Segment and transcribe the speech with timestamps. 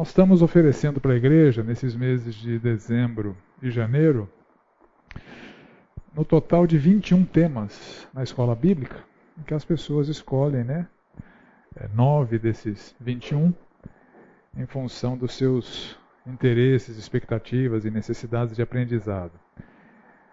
[0.00, 4.30] nós estamos oferecendo para a igreja, nesses meses de dezembro e janeiro,
[6.14, 9.04] no total de 21 temas na escola bíblica,
[9.38, 10.88] em que as pessoas escolhem, né?
[11.76, 13.52] É, nove desses 21,
[14.56, 19.38] em função dos seus interesses, expectativas e necessidades de aprendizado.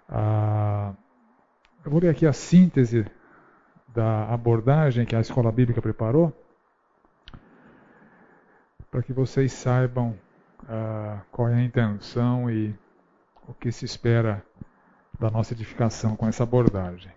[0.07, 0.93] Ah,
[1.83, 3.05] eu vou ler aqui a síntese
[3.93, 6.33] da abordagem que a escola bíblica preparou,
[8.89, 10.15] para que vocês saibam
[10.67, 12.75] ah, qual é a intenção e
[13.47, 14.43] o que se espera
[15.19, 17.11] da nossa edificação com essa abordagem.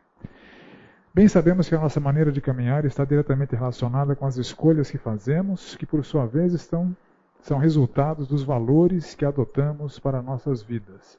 [1.13, 4.97] Bem sabemos que a nossa maneira de caminhar está diretamente relacionada com as escolhas que
[4.97, 6.97] fazemos, que por sua vez estão,
[7.41, 11.19] são resultados dos valores que adotamos para nossas vidas.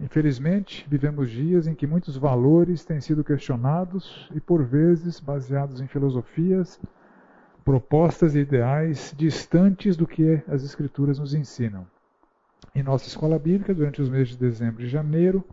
[0.00, 5.86] Infelizmente, vivemos dias em que muitos valores têm sido questionados e, por vezes, baseados em
[5.86, 6.80] filosofias,
[7.70, 11.86] propostas e ideais distantes do que as Escrituras nos ensinam.
[12.74, 15.44] Em nossa escola bíblica, durante os meses de dezembro e janeiro,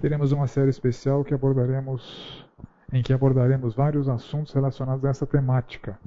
[0.00, 2.46] teremos uma série especial que abordaremos,
[2.92, 5.98] em que abordaremos vários assuntos relacionados a essa temática,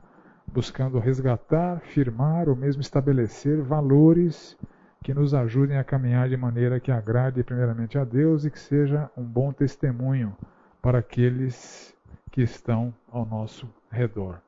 [0.48, 4.58] buscando resgatar, firmar ou mesmo estabelecer valores
[5.04, 9.12] que nos ajudem a caminhar de maneira que agrade primeiramente a Deus e que seja
[9.18, 10.34] um bom testemunho
[10.82, 11.94] para aqueles
[12.32, 14.45] que estão ao nosso redor.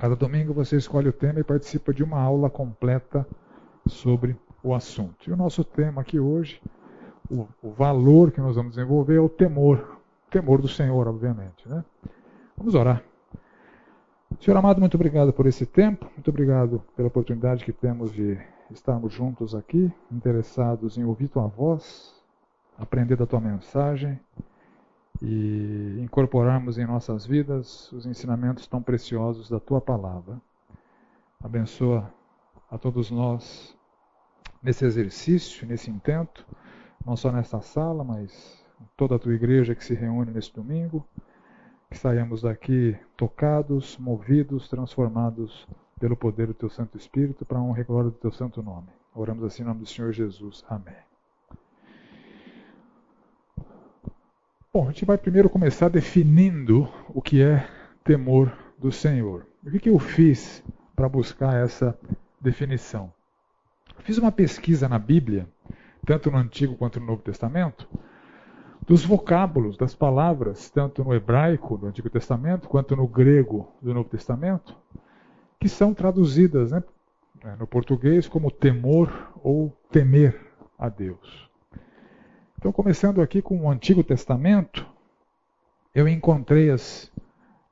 [0.00, 3.26] Cada domingo você escolhe o tema e participa de uma aula completa
[3.86, 5.28] sobre o assunto.
[5.28, 6.58] E o nosso tema aqui hoje
[7.30, 10.00] o, o valor que nós vamos desenvolver é o temor.
[10.30, 11.68] Temor do Senhor, obviamente.
[11.68, 11.84] Né?
[12.56, 13.04] Vamos orar.
[14.40, 18.38] Senhor amado, muito obrigado por esse tempo, muito obrigado pela oportunidade que temos de
[18.70, 22.14] estarmos juntos aqui, interessados em ouvir tua voz,
[22.78, 24.18] aprender da tua mensagem
[25.20, 30.40] e incorporarmos em nossas vidas os ensinamentos tão preciosos da tua palavra.
[31.42, 32.12] Abençoa
[32.70, 33.76] a todos nós
[34.62, 36.46] nesse exercício, nesse intento
[37.04, 38.64] não só nesta sala, mas
[38.96, 41.06] toda a tua igreja que se reúne neste domingo,
[41.90, 45.66] que saiamos daqui tocados, movidos, transformados
[45.98, 48.88] pelo poder do teu Santo Espírito para a honra e glória do teu santo nome.
[49.14, 50.64] Oramos assim em nome do Senhor Jesus.
[50.68, 51.09] Amém.
[54.72, 57.68] Bom, a gente vai primeiro começar definindo o que é
[58.04, 59.44] temor do Senhor.
[59.66, 60.62] O que, que eu fiz
[60.94, 61.98] para buscar essa
[62.40, 63.12] definição?
[63.98, 65.48] fiz uma pesquisa na Bíblia
[66.06, 67.88] tanto no Antigo quanto no Novo Testamento,
[68.86, 74.08] dos vocábulos, das palavras, tanto no hebraico do Antigo Testamento quanto no grego do Novo
[74.08, 74.76] Testamento,
[75.58, 76.82] que são traduzidas né,
[77.58, 80.40] no português como temor ou temer
[80.78, 81.49] a Deus.
[82.60, 84.86] Então, começando aqui com o Antigo Testamento,
[85.94, 87.10] eu encontrei as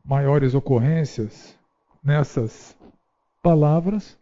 [0.03, 1.55] maiores ocorrências
[2.03, 2.75] nessas
[3.43, 4.19] palavras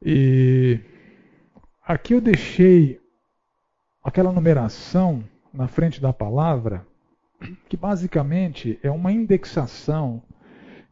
[0.00, 0.80] e
[1.88, 2.98] Aqui eu deixei
[4.02, 5.22] aquela numeração
[5.52, 6.86] na frente da palavra,
[7.68, 10.22] que basicamente é uma indexação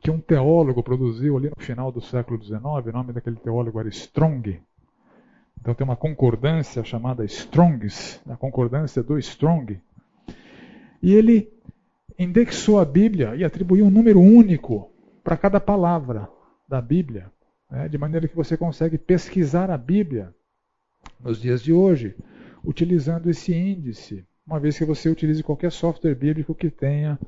[0.00, 3.88] que um teólogo produziu ali no final do século XIX, o nome daquele teólogo era
[3.88, 4.60] Strong.
[5.66, 9.80] Então tem uma concordância chamada Strongs, a concordância do Strong.
[11.02, 11.52] E ele
[12.16, 14.92] indexou a Bíblia e atribuiu um número único
[15.24, 16.28] para cada palavra
[16.68, 17.32] da Bíblia,
[17.68, 20.32] né, de maneira que você consegue pesquisar a Bíblia
[21.18, 22.14] nos dias de hoje,
[22.62, 27.18] utilizando esse índice, uma vez que você utilize qualquer software bíblico que tenha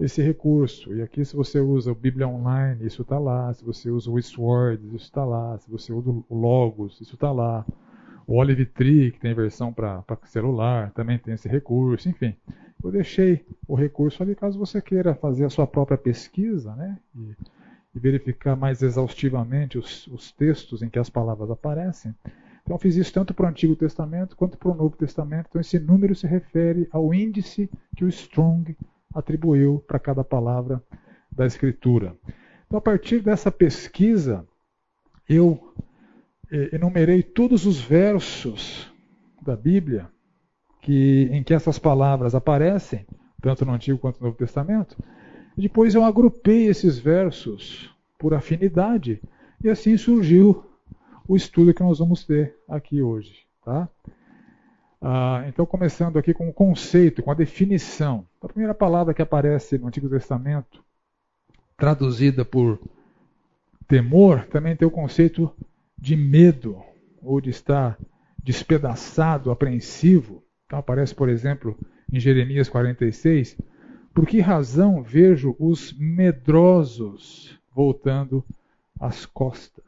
[0.00, 0.94] esse recurso.
[0.94, 3.52] E aqui, se você usa o Bíblia Online, isso está lá.
[3.54, 5.56] Se você usa o Eastword, isso está lá.
[5.58, 7.64] Se você usa o Logos, isso está lá.
[8.26, 12.08] O Olive Tree, que tem versão para celular, também tem esse recurso.
[12.08, 12.34] Enfim,
[12.82, 16.98] eu deixei o recurso ali caso você queira fazer a sua própria pesquisa né?
[17.14, 17.34] e,
[17.94, 22.14] e verificar mais exaustivamente os, os textos em que as palavras aparecem.
[22.62, 25.48] Então, fiz isso tanto para o Antigo Testamento quanto para o Novo Testamento.
[25.50, 28.74] Então, esse número se refere ao índice que o Strong
[29.14, 30.82] atribuiu para cada palavra
[31.30, 32.16] da Escritura.
[32.66, 34.46] Então, a partir dessa pesquisa,
[35.28, 35.72] eu
[36.50, 38.92] eh, enumerei todos os versos
[39.40, 40.08] da Bíblia
[40.80, 43.06] que, em que essas palavras aparecem,
[43.40, 44.96] tanto no Antigo quanto no Novo Testamento.
[45.56, 49.20] E depois eu agrupei esses versos por afinidade,
[49.62, 50.64] e assim surgiu
[51.28, 53.46] o estudo que nós vamos ter aqui hoje.
[53.64, 53.88] Tá?
[55.06, 58.26] Ah, então, começando aqui com o conceito, com a definição.
[58.40, 60.82] A primeira palavra que aparece no Antigo Testamento,
[61.76, 62.80] traduzida por
[63.86, 65.54] temor, também tem o conceito
[65.98, 66.82] de medo,
[67.20, 67.98] ou de estar
[68.42, 70.42] despedaçado, apreensivo.
[70.64, 71.76] Então, aparece, por exemplo,
[72.10, 73.58] em Jeremias 46,
[74.14, 78.42] por que razão vejo os medrosos voltando
[78.98, 79.84] as costas?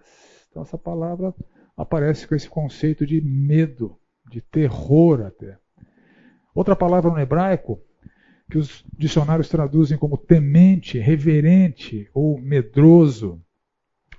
[0.50, 1.34] Então essa palavra
[1.74, 3.96] aparece com esse conceito de medo,
[4.30, 5.56] de terror até.
[6.54, 7.80] Outra palavra no hebraico,
[8.50, 13.40] que os dicionários traduzem como temente, reverente ou medroso.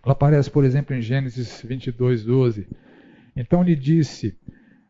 [0.04, 2.68] Ela aparece, por exemplo, em Gênesis 22, 12.
[3.36, 4.38] Então lhe disse: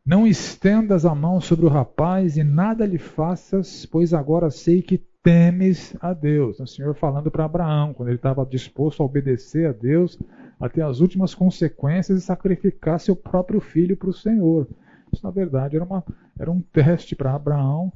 [0.06, 4.98] Não estendas a mão sobre o rapaz e nada lhe faças, pois agora sei que
[5.24, 6.60] temes a Deus.
[6.60, 10.18] O Senhor falando para Abraão, quando ele estava disposto a obedecer a Deus
[10.60, 14.68] até as últimas consequências e sacrificar seu próprio filho para o Senhor.
[15.12, 16.04] Isso, na verdade, era, uma,
[16.40, 17.92] era um teste para Abraão,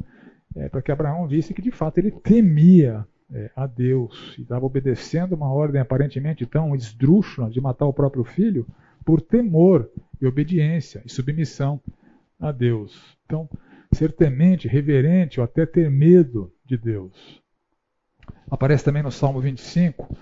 [0.56, 4.66] é, para que Abraão visse que, de fato, ele temia é, a Deus e estava
[4.66, 8.68] obedecendo uma ordem aparentemente tão esdrúxula de matar o próprio filho
[9.06, 9.90] por temor
[10.22, 11.80] e obediência e submissão
[12.40, 13.18] a Deus.
[13.26, 13.50] Então,
[13.92, 17.42] ser temente, reverente ou até ter medo de Deus.
[18.50, 20.16] Aparece também no Salmo 25: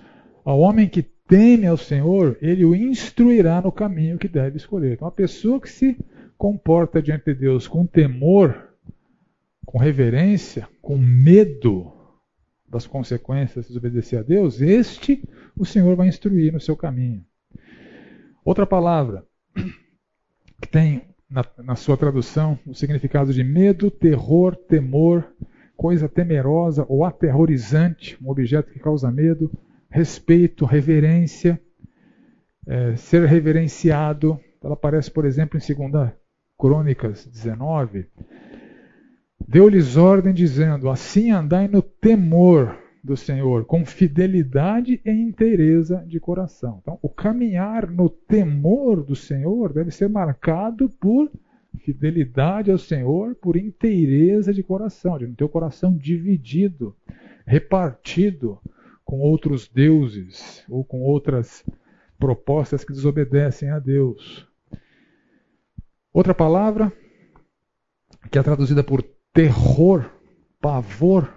[0.44, 4.94] ao homem que teme ao Senhor, ele o instruirá no caminho que deve escolher.
[4.94, 5.98] Então, a pessoa que se
[6.40, 8.70] comporta diante de Deus com temor,
[9.66, 11.92] com reverência, com medo
[12.66, 15.22] das consequências de desobedecer a Deus, este
[15.58, 17.26] o Senhor vai instruir no seu caminho.
[18.46, 19.26] Outra palavra
[20.62, 25.28] que tem na, na sua tradução o significado de medo, terror, temor,
[25.76, 29.52] coisa temerosa ou aterrorizante, um objeto que causa medo,
[29.90, 31.62] respeito, reverência,
[32.66, 34.40] é, ser reverenciado.
[34.64, 36.19] Ela aparece, por exemplo, em 2
[36.60, 38.06] Crônicas 19,
[39.48, 46.80] deu-lhes ordem dizendo: Assim andai no temor do Senhor, com fidelidade e inteireza de coração.
[46.82, 51.32] Então, o caminhar no temor do Senhor deve ser marcado por
[51.78, 56.94] fidelidade ao Senhor, por inteireza de coração, de não ter o coração dividido,
[57.46, 58.60] repartido
[59.06, 61.64] com outros deuses ou com outras
[62.20, 64.49] propostas que desobedecem a Deus.
[66.14, 66.92] Outra palavra,
[68.32, 70.10] que é traduzida por terror,
[70.60, 71.30] pavor.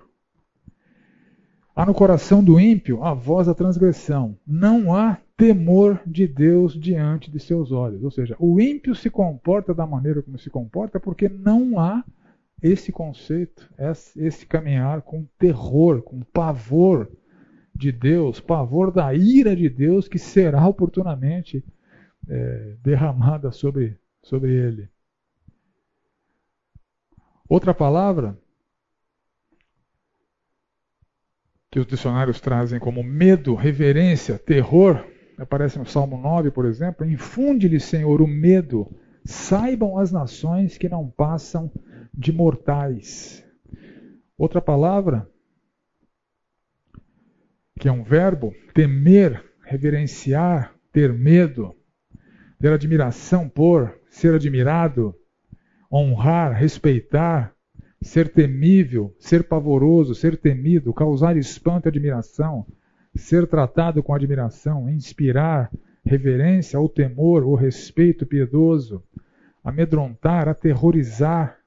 [1.75, 4.37] Há no coração do ímpio a voz da transgressão.
[4.47, 8.03] Não há temor de Deus diante de seus olhos.
[8.03, 12.05] Ou seja, o ímpio se comporta da maneira como se comporta porque não há
[12.63, 13.69] esse conceito,
[14.17, 17.11] esse caminhar com terror, com pavor
[17.75, 21.65] de Deus, pavor da ira de Deus que será oportunamente
[22.29, 24.89] é, derramada sobre sobre ele.
[27.49, 28.39] Outra palavra
[31.71, 35.07] que os dicionários trazem como medo, reverência, terror,
[35.39, 38.95] aparece no Salmo 9, por exemplo, infunde-lhe, Senhor, o medo.
[39.25, 41.73] Saibam as nações que não passam
[42.13, 43.43] de mortais.
[44.37, 45.27] Outra palavra,
[47.81, 51.75] que é um verbo, temer, reverenciar, ter medo,
[52.61, 55.15] ter admiração por, ser admirado,
[55.91, 57.55] honrar, respeitar,
[58.03, 62.67] ser temível, ser pavoroso, ser temido, causar espanto e admiração,
[63.15, 65.71] ser tratado com admiração, inspirar
[66.05, 69.03] reverência ou temor ou respeito piedoso,
[69.65, 71.59] amedrontar, aterrorizar.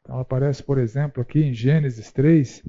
[0.00, 2.64] Então aparece, por exemplo, aqui em Gênesis 3,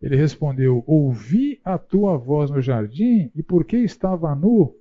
[0.00, 4.74] ele respondeu: Ouvi a tua voz no jardim, e porque estava nu,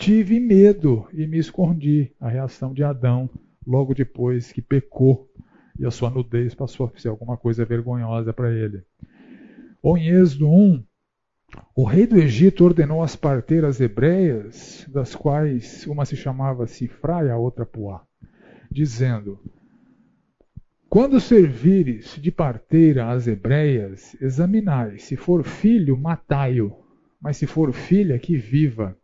[0.00, 2.10] Tive medo e me escondi.
[2.18, 3.28] A reação de Adão
[3.66, 5.30] logo depois que pecou
[5.78, 8.82] e a sua nudez passou a ser alguma coisa vergonhosa para ele.
[9.82, 10.82] Ou em Êxodo 1,
[11.76, 17.30] o rei do Egito ordenou as parteiras hebreias, das quais uma se chamava Sifra e
[17.30, 18.02] a outra Puá,
[18.70, 19.38] dizendo:
[20.88, 26.74] Quando servires de parteira às hebreias, examinai, se for filho, matai-o,
[27.20, 28.96] mas se for filha, que viva.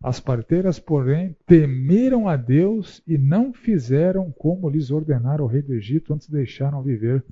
[0.00, 5.74] As parteiras, porém, temeram a Deus e não fizeram como lhes ordenara o rei do
[5.74, 7.24] Egito, antes deixaram viver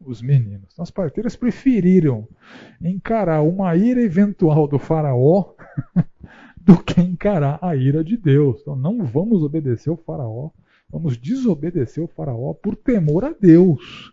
[0.00, 0.70] os meninos.
[0.72, 2.26] Então, as parteiras preferiram
[2.80, 5.54] encarar uma ira eventual do faraó
[6.56, 8.60] do que encarar a ira de Deus.
[8.62, 10.50] Então, não vamos obedecer o faraó,
[10.90, 14.12] vamos desobedecer o faraó por temor a Deus,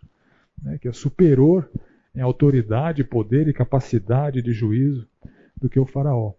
[0.62, 1.68] né, que é superior
[2.14, 5.08] em autoridade, poder e capacidade de juízo
[5.60, 6.34] do que o faraó.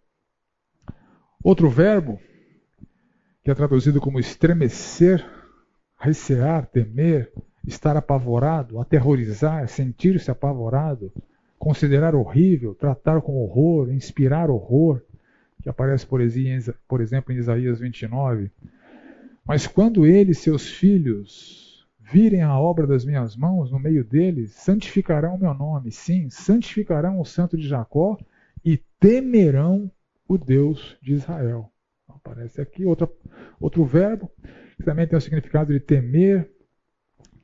[1.43, 2.19] Outro verbo,
[3.43, 5.25] que é traduzido como estremecer,
[5.97, 7.31] recear, temer,
[7.65, 11.11] estar apavorado, aterrorizar, sentir-se apavorado,
[11.57, 15.01] considerar horrível, tratar com horror, inspirar horror,
[15.63, 18.51] que aparece, por exemplo, em Isaías 29.
[19.45, 24.51] Mas quando ele e seus filhos virem a obra das minhas mãos no meio deles,
[24.51, 28.17] santificarão o meu nome, sim, santificarão o santo de Jacó
[28.63, 29.89] e temerão
[30.33, 31.69] o Deus de Israel.
[32.07, 34.31] Aparece aqui outro verbo,
[34.77, 36.49] que também tem o significado de temer,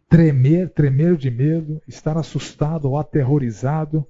[0.07, 4.07] tremer, tremer de medo, estar assustado ou aterrorizado,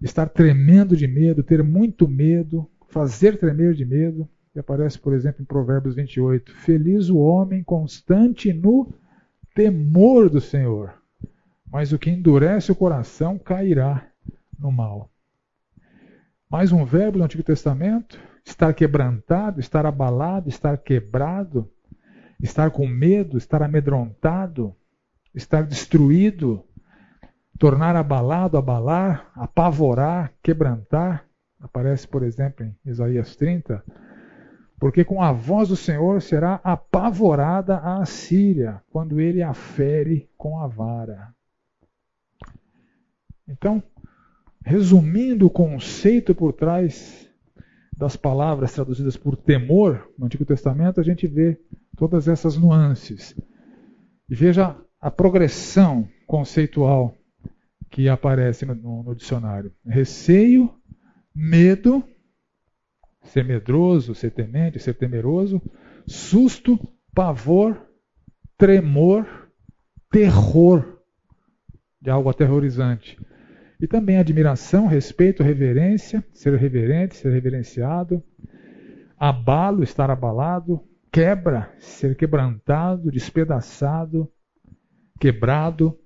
[0.00, 4.28] estar tremendo de medo, ter muito medo, fazer tremer de medo.
[4.54, 6.52] E aparece, por exemplo, em Provérbios 28.
[6.56, 8.92] Feliz o homem constante no
[9.54, 10.92] temor do Senhor,
[11.70, 14.06] mas o que endurece o coração cairá
[14.58, 15.11] no mal.
[16.52, 21.66] Mais um verbo do Antigo Testamento: estar quebrantado, estar abalado, estar quebrado,
[22.38, 24.76] estar com medo, estar amedrontado,
[25.34, 26.62] estar destruído,
[27.58, 31.24] tornar abalado, abalar, apavorar, quebrantar.
[31.58, 33.82] Aparece, por exemplo, em Isaías 30.
[34.78, 40.60] Porque com a voz do Senhor será apavorada a Assíria, quando ele a fere com
[40.60, 41.34] a vara.
[43.48, 43.82] Então,
[44.64, 47.28] resumindo o conceito por trás
[47.96, 51.60] das palavras traduzidas por temor no Antigo Testamento, a gente vê
[51.96, 53.36] todas essas nuances.
[54.28, 57.14] E veja a progressão conceitual
[57.90, 60.72] que aparece no, no, dicionário: receio,
[61.34, 62.02] medo,
[63.22, 65.60] ser medroso, ser temente, ser temeroso,
[66.06, 66.78] susto,
[67.14, 67.86] pavor,
[68.56, 69.26] tremor,
[70.10, 71.02] terror
[72.00, 73.18] de algo aterrorizante.
[73.82, 78.22] E também admiração, respeito, reverência, ser reverente, ser reverenciado,
[79.18, 84.30] abalo, estar abalado, quebra, ser quebrantado, despedaçado,
[85.18, 85.98] quebrado.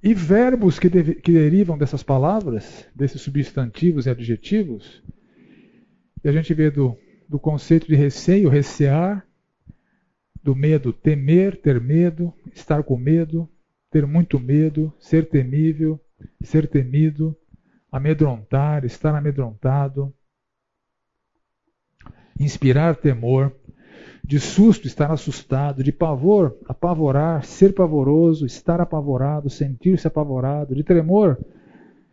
[0.00, 5.02] E verbos que, deve, que derivam dessas palavras, desses substantivos e adjetivos,
[6.22, 6.96] e a gente vê do,
[7.28, 9.26] do conceito de receio, recear,
[10.40, 13.50] do medo, temer, ter medo, estar com medo,
[13.96, 15.98] ter muito medo, ser temível,
[16.42, 17.34] ser temido,
[17.90, 20.12] amedrontar, estar amedrontado,
[22.38, 23.56] inspirar temor,
[24.22, 31.38] de susto, estar assustado, de pavor, apavorar, ser pavoroso, estar apavorado, sentir-se apavorado, de tremor,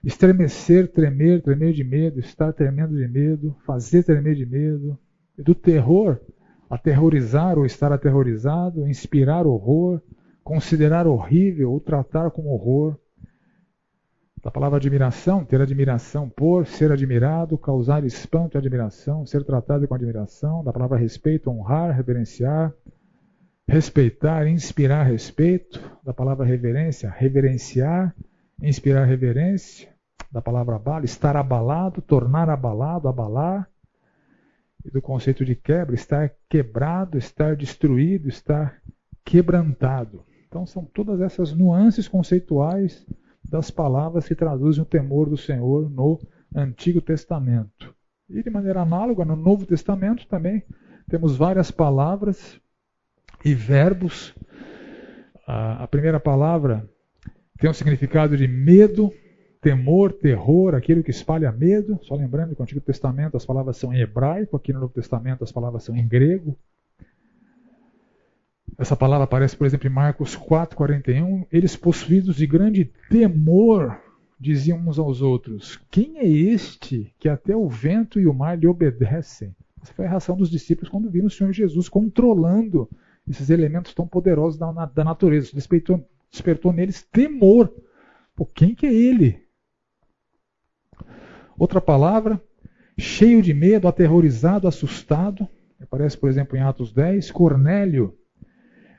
[0.05, 4.99] Estremecer, tremer, tremer de medo, estar tremendo de medo, fazer tremer de medo.
[5.37, 6.19] Do terror,
[6.69, 10.01] aterrorizar ou estar aterrorizado, inspirar horror,
[10.43, 12.97] considerar horrível ou tratar com horror.
[14.43, 19.95] Da palavra admiração, ter admiração por, ser admirado, causar espanto e admiração, ser tratado com
[19.95, 20.63] admiração.
[20.63, 22.73] Da palavra respeito, honrar, reverenciar,
[23.65, 25.79] respeitar, inspirar respeito.
[26.03, 28.13] Da palavra reverência, reverenciar,
[28.61, 29.93] inspirar reverência
[30.29, 33.69] da palavra abala, estar abalado, tornar abalado, abalar,
[34.83, 38.81] e do conceito de quebra, estar quebrado, estar destruído, estar
[39.23, 40.25] quebrantado.
[40.53, 43.03] Então são todas essas nuances conceituais
[43.43, 46.19] das palavras que traduzem o temor do Senhor no
[46.55, 47.91] Antigo Testamento.
[48.29, 50.61] E de maneira análoga, no Novo Testamento também
[51.09, 52.61] temos várias palavras
[53.43, 54.35] e verbos.
[55.47, 56.87] A primeira palavra
[57.57, 59.11] tem o significado de medo,
[59.59, 61.97] temor, terror, aquilo que espalha medo.
[62.03, 65.43] Só lembrando que no Antigo Testamento as palavras são em hebraico, aqui no Novo Testamento
[65.43, 66.55] as palavras são em grego.
[68.77, 71.45] Essa palavra aparece, por exemplo, em Marcos 4,41.
[71.51, 73.99] Eles, possuídos de grande temor,
[74.39, 78.67] diziam uns aos outros: Quem é este que até o vento e o mar lhe
[78.67, 79.55] obedecem?
[79.81, 82.89] Essa foi a reação dos discípulos quando viram o Senhor Jesus controlando
[83.27, 85.51] esses elementos tão poderosos da, da natureza.
[85.53, 87.73] Despertou, despertou neles temor.
[88.35, 89.43] Pô, quem que é ele?
[91.57, 92.41] Outra palavra,
[92.97, 95.47] cheio de medo, aterrorizado, assustado.
[95.79, 97.29] Aparece, por exemplo, em Atos 10.
[97.31, 98.17] Cornélio,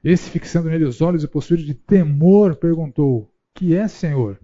[0.04, 4.38] esse fixando nele os olhos e possuído de temor, perguntou: Que é, Senhor?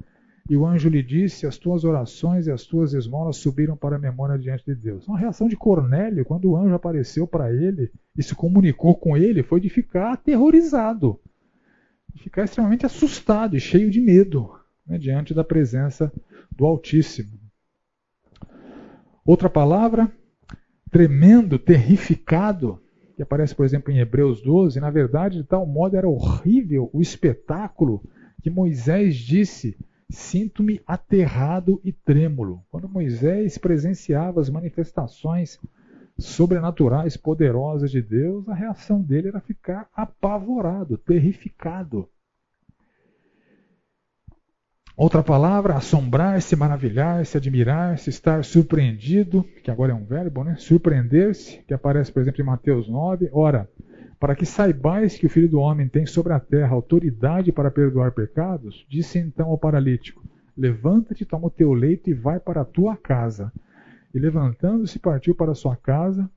[0.48, 3.98] E o anjo lhe disse: As tuas orações e as tuas esmolas subiram para a
[3.98, 5.06] memória diante de Deus.
[5.06, 9.42] Uma reação de Cornélio, quando o anjo apareceu para ele e se comunicou com ele,
[9.42, 11.20] foi de ficar aterrorizado,
[12.14, 16.10] de ficar extremamente assustado e cheio de medo né, diante da presença
[16.50, 17.38] do Altíssimo.
[19.24, 20.10] Outra palavra,
[20.90, 22.82] tremendo, terrificado,
[23.20, 27.02] que aparece, por exemplo, em Hebreus 12, na verdade, de tal modo era horrível o
[27.02, 28.02] espetáculo
[28.42, 29.76] que Moisés disse:
[30.08, 32.62] Sinto-me aterrado e trêmulo.
[32.70, 35.60] Quando Moisés presenciava as manifestações
[36.16, 42.08] sobrenaturais, poderosas de Deus, a reação dele era ficar apavorado, terrificado.
[45.00, 50.56] Outra palavra, assombrar-se, maravilhar-se, admirar-se, estar surpreendido, que agora é um verbo, né?
[50.58, 53.30] Surpreender-se, que aparece, por exemplo, em Mateus 9.
[53.32, 53.66] Ora,
[54.18, 58.12] para que saibais que o Filho do Homem tem sobre a terra autoridade para perdoar
[58.12, 60.22] pecados, disse então ao paralítico:
[60.54, 63.50] Levanta-te, toma o teu leito e vai para a tua casa.
[64.14, 66.30] E levantando-se, partiu para a sua casa,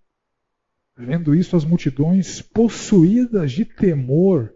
[0.97, 4.53] Vendo isso, as multidões, possuídas de temor,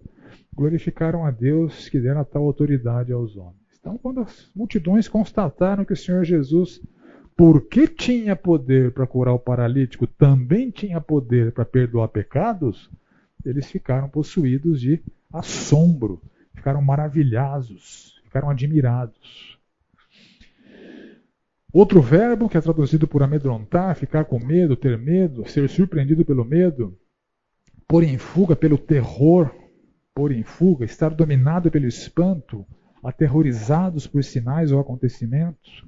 [0.56, 3.66] glorificaram a Deus que dera tal autoridade aos homens.
[3.79, 6.81] Então, quando as multidões constataram que o Senhor Jesus,
[7.36, 12.89] porque tinha poder para curar o paralítico, também tinha poder para perdoar pecados,
[13.46, 16.22] eles ficaram possuídos de assombro,
[16.55, 19.57] ficaram maravilhados, ficaram admirados.
[21.72, 26.43] Outro verbo que é traduzido por amedrontar, ficar com medo, ter medo, ser surpreendido pelo
[26.43, 26.98] medo,
[27.88, 29.53] pôr em fuga pelo terror,
[30.15, 32.65] pôr em fuga, estar dominado pelo espanto,
[33.08, 35.86] aterrorizados por sinais ou acontecimentos,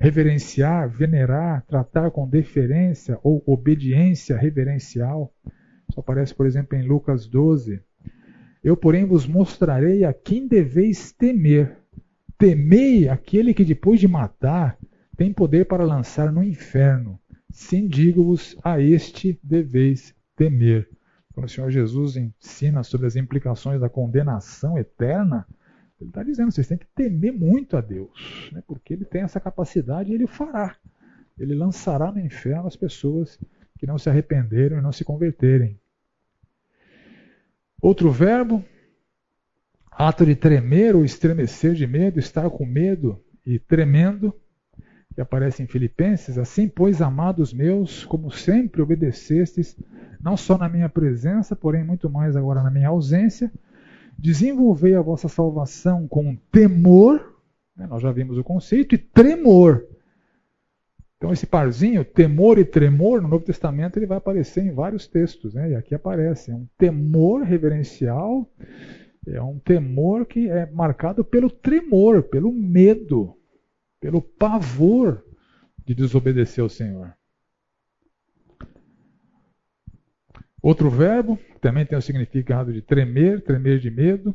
[0.00, 5.32] reverenciar, venerar, tratar com deferência ou obediência reverencial.
[5.88, 7.80] Isso aparece, por exemplo, em Lucas 12.
[8.64, 11.78] Eu, porém, vos mostrarei a quem deveis temer.
[12.36, 14.76] Temei aquele que, depois de matar,
[15.16, 17.16] tem poder para lançar no inferno.
[17.48, 20.88] Sim, digo-vos, a este deveis temer.
[21.32, 25.46] Quando o Senhor Jesus ensina sobre as implicações da condenação eterna,
[26.00, 28.62] ele está dizendo, vocês têm que temer muito a Deus, né?
[28.66, 30.76] porque Ele tem essa capacidade e Ele o fará.
[31.38, 33.38] Ele lançará no inferno as pessoas
[33.78, 35.78] que não se arrependeram e não se converterem.
[37.80, 38.64] Outro verbo,
[39.90, 44.34] ato de tremer ou estremecer de medo, estar com medo e tremendo,
[45.14, 49.74] que aparece em Filipenses, assim, pois, amados meus, como sempre obedecestes,
[50.20, 53.50] não só na minha presença, porém muito mais agora na minha ausência,
[54.18, 57.36] desenvolvei a vossa salvação com temor,
[57.76, 59.86] né, nós já vimos o conceito, e tremor.
[61.16, 65.54] Então esse parzinho, temor e tremor, no Novo Testamento ele vai aparecer em vários textos,
[65.54, 65.70] né?
[65.70, 66.50] e aqui aparece.
[66.50, 68.50] É um temor reverencial,
[69.26, 73.36] é um temor que é marcado pelo tremor, pelo medo
[74.00, 75.24] pelo pavor
[75.84, 77.12] de desobedecer ao Senhor.
[80.62, 84.32] Outro verbo também tem o significado de tremer, tremer de medo.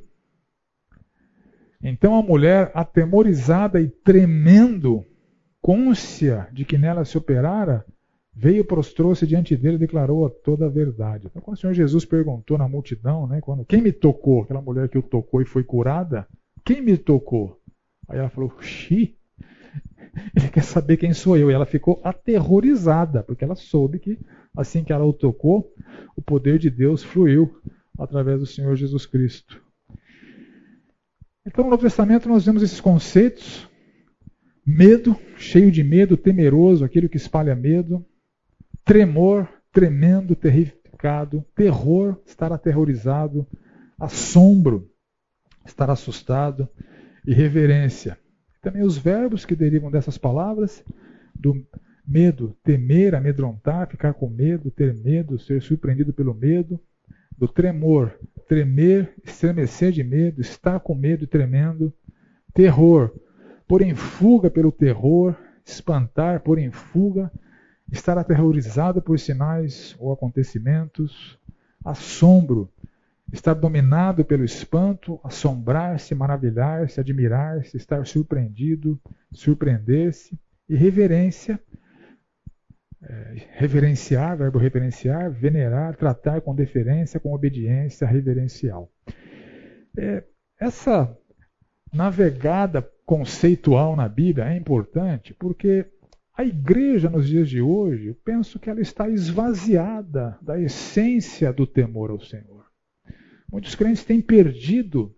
[1.81, 5.05] Então a mulher, atemorizada e tremendo,
[5.61, 7.85] côncia de que nela se operara,
[8.35, 11.27] veio, prostrou-se diante dele e declarou a toda a verdade.
[11.27, 14.41] Então, quando o Senhor Jesus perguntou na multidão, né, quando, quem me tocou?
[14.41, 16.27] Aquela mulher que o tocou e foi curada,
[16.65, 17.61] quem me tocou?
[18.09, 19.15] Aí ela falou, xi,
[20.35, 21.49] ele quer saber quem sou eu.
[21.49, 24.19] E ela ficou aterrorizada, porque ela soube que,
[24.55, 25.73] assim que ela o tocou,
[26.15, 27.61] o poder de Deus fluiu
[27.97, 29.61] através do Senhor Jesus Cristo.
[31.45, 33.67] Então, no Novo Testamento, nós vemos esses conceitos:
[34.65, 38.05] medo, cheio de medo, temeroso, aquele que espalha medo,
[38.83, 43.47] tremor, tremendo, terrificado, terror, estar aterrorizado,
[43.99, 44.89] assombro,
[45.65, 46.69] estar assustado,
[47.25, 48.17] e reverência,
[48.61, 50.83] também os verbos que derivam dessas palavras,
[51.35, 51.65] do
[52.05, 56.79] medo, temer, amedrontar, ficar com medo, ter medo, ser surpreendido pelo medo,
[57.37, 61.93] do tremor, tremer, estremecer de medo, estar com medo e tremendo,
[62.53, 63.13] terror,
[63.67, 65.35] pôr em fuga pelo terror,
[65.65, 67.31] espantar, pôr em fuga,
[67.91, 71.39] estar aterrorizado por sinais ou acontecimentos,
[71.83, 72.69] assombro,
[73.31, 78.99] estar dominado pelo espanto, assombrar-se, maravilhar-se, admirar-se, estar surpreendido,
[79.31, 80.37] surpreender-se,
[80.71, 81.59] e reverência,
[83.61, 88.91] reverenciar, verbo reverenciar, venerar, tratar com deferência, com obediência reverencial.
[89.95, 90.23] É,
[90.59, 91.15] essa
[91.93, 95.85] navegada conceitual na Bíblia é importante porque
[96.33, 101.67] a igreja nos dias de hoje, eu penso que ela está esvaziada da essência do
[101.67, 102.65] temor ao Senhor.
[103.51, 105.15] Muitos crentes têm perdido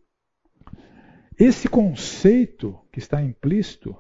[1.40, 3.96] esse conceito que está implícito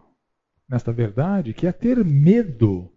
[0.67, 2.92] nesta verdade, que é ter medo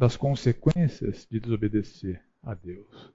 [0.00, 3.12] das consequências de desobedecer a Deus.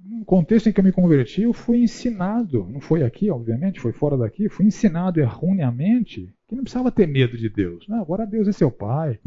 [0.00, 3.92] No contexto em que eu me converti, eu fui ensinado, não foi aqui, obviamente, foi
[3.92, 7.86] fora daqui, fui ensinado erroneamente que não precisava ter medo de Deus.
[7.86, 9.20] Não, agora Deus é seu pai,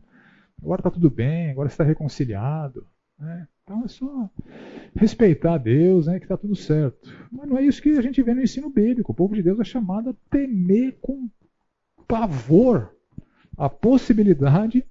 [0.61, 2.85] agora está tudo bem, agora está reconciliado.
[3.17, 3.47] Né?
[3.63, 4.29] Então é só
[4.93, 7.09] respeitar Deus, né, que está tudo certo.
[7.31, 9.13] Mas não é isso que a gente vê no ensino bíblico.
[9.13, 11.29] O povo de Deus é chamado a temer com
[12.05, 12.93] pavor
[13.57, 14.83] a possibilidade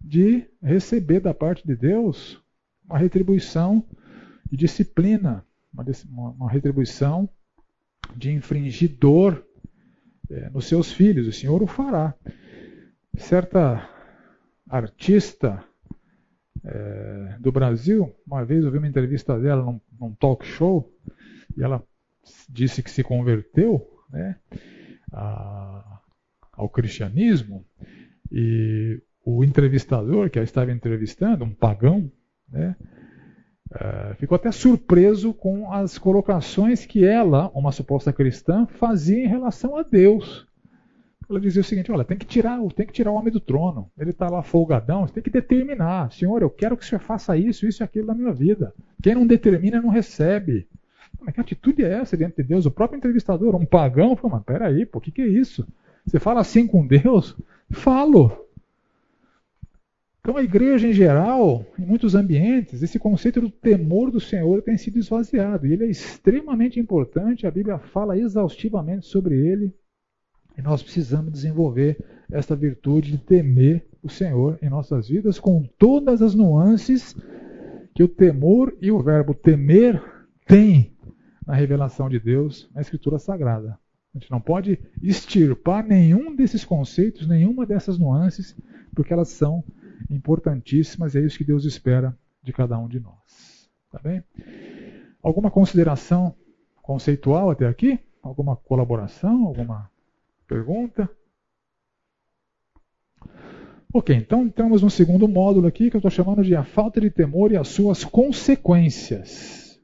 [0.00, 2.42] de receber da parte de Deus
[2.84, 3.84] uma retribuição
[4.50, 5.84] de disciplina, uma,
[6.30, 7.28] uma retribuição
[8.16, 9.44] de infringidor
[10.28, 11.28] é, nos seus filhos.
[11.28, 12.14] O Senhor o fará.
[13.16, 13.88] Certa
[14.68, 15.62] artista
[16.64, 18.14] é, do Brasil.
[18.26, 20.92] Uma vez eu vi uma entrevista dela num, num, talk show
[21.56, 21.82] e ela
[22.48, 24.36] disse que se converteu né,
[25.12, 26.00] a,
[26.52, 27.64] ao cristianismo
[28.30, 32.10] e o entrevistador que a estava entrevistando, um pagão,
[32.50, 32.74] né,
[33.72, 39.76] uh, ficou até surpreso com as colocações que ela, uma suposta cristã, fazia em relação
[39.76, 40.46] a Deus.
[41.28, 43.88] Ela dizia o seguinte: olha, tem que tirar, tem que tirar o homem do trono.
[43.96, 46.10] Ele está lá folgadão, você tem que determinar.
[46.12, 48.74] Senhor, eu quero que o senhor faça isso, isso e aquilo na minha vida.
[49.00, 50.66] Quem não determina não recebe.
[51.20, 52.66] Mas que atitude é essa diante de Deus?
[52.66, 55.66] O próprio entrevistador, um pagão, falou, mas peraí, o que, que é isso?
[56.04, 57.36] Você fala assim com Deus?
[57.70, 58.49] Falo.
[60.30, 64.76] Então, a igreja em geral, em muitos ambientes, esse conceito do temor do Senhor tem
[64.76, 65.66] sido esvaziado.
[65.66, 69.74] E ele é extremamente importante, a Bíblia fala exaustivamente sobre ele.
[70.56, 71.98] E nós precisamos desenvolver
[72.30, 77.16] esta virtude de temer o Senhor em nossas vidas, com todas as nuances
[77.92, 80.00] que o temor e o verbo temer
[80.46, 80.92] têm
[81.44, 83.76] na revelação de Deus na Escritura Sagrada.
[84.14, 88.54] A gente não pode extirpar nenhum desses conceitos, nenhuma dessas nuances,
[88.94, 89.64] porque elas são
[90.08, 93.68] importantíssimas é isso que Deus espera de cada um de nós.
[93.90, 94.22] Tá bem?
[95.22, 96.34] Alguma consideração
[96.82, 97.98] conceitual até aqui?
[98.22, 99.46] Alguma colaboração?
[99.46, 99.90] Alguma
[100.46, 101.08] pergunta?
[103.92, 107.10] Ok, então entramos no segundo módulo aqui que eu estou chamando de a falta de
[107.10, 109.80] temor e as suas consequências.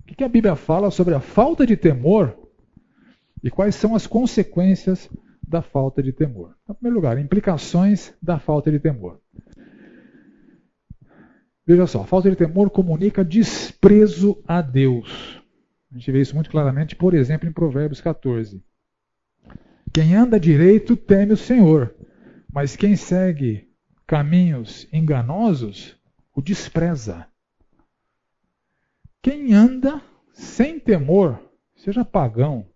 [0.00, 2.38] O que a Bíblia fala sobre a falta de temor
[3.42, 5.10] e quais são as consequências
[5.46, 6.54] da falta de temor.
[6.62, 9.20] Então, em primeiro lugar, implicações da falta de temor.
[11.66, 15.42] Veja só, falta de temor comunica desprezo a Deus.
[15.90, 18.62] A gente vê isso muito claramente, por exemplo, em Provérbios 14.
[19.92, 21.94] Quem anda direito teme o Senhor,
[22.52, 23.70] mas quem segue
[24.06, 25.96] caminhos enganosos
[26.34, 27.26] o despreza.
[29.22, 30.02] Quem anda
[30.32, 31.40] sem temor,
[31.76, 32.66] seja pagão,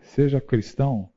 [0.00, 1.10] seja cristão,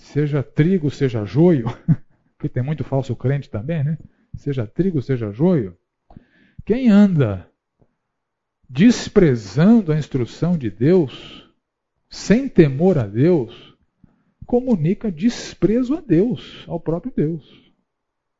[0.00, 1.66] seja trigo, seja joio,
[2.36, 3.98] porque tem muito falso crente também, né?
[4.36, 5.76] Seja trigo, seja joio.
[6.64, 7.48] Quem anda
[8.68, 11.48] desprezando a instrução de Deus,
[12.08, 13.76] sem temor a Deus,
[14.46, 17.72] comunica desprezo a Deus, ao próprio Deus.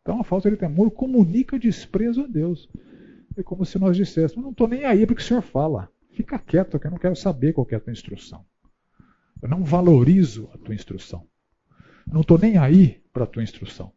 [0.01, 2.69] Então a falta de temor comunica desprezo a Deus.
[3.37, 5.91] É como se nós disséssemos: não estou nem aí porque o senhor fala.
[6.13, 8.45] Fica quieto, que eu não quero saber qual é a tua instrução.
[9.43, 11.30] Eu não valorizo a tua instrução.
[12.13, 13.93] Não estou nem aí para a tua instrução.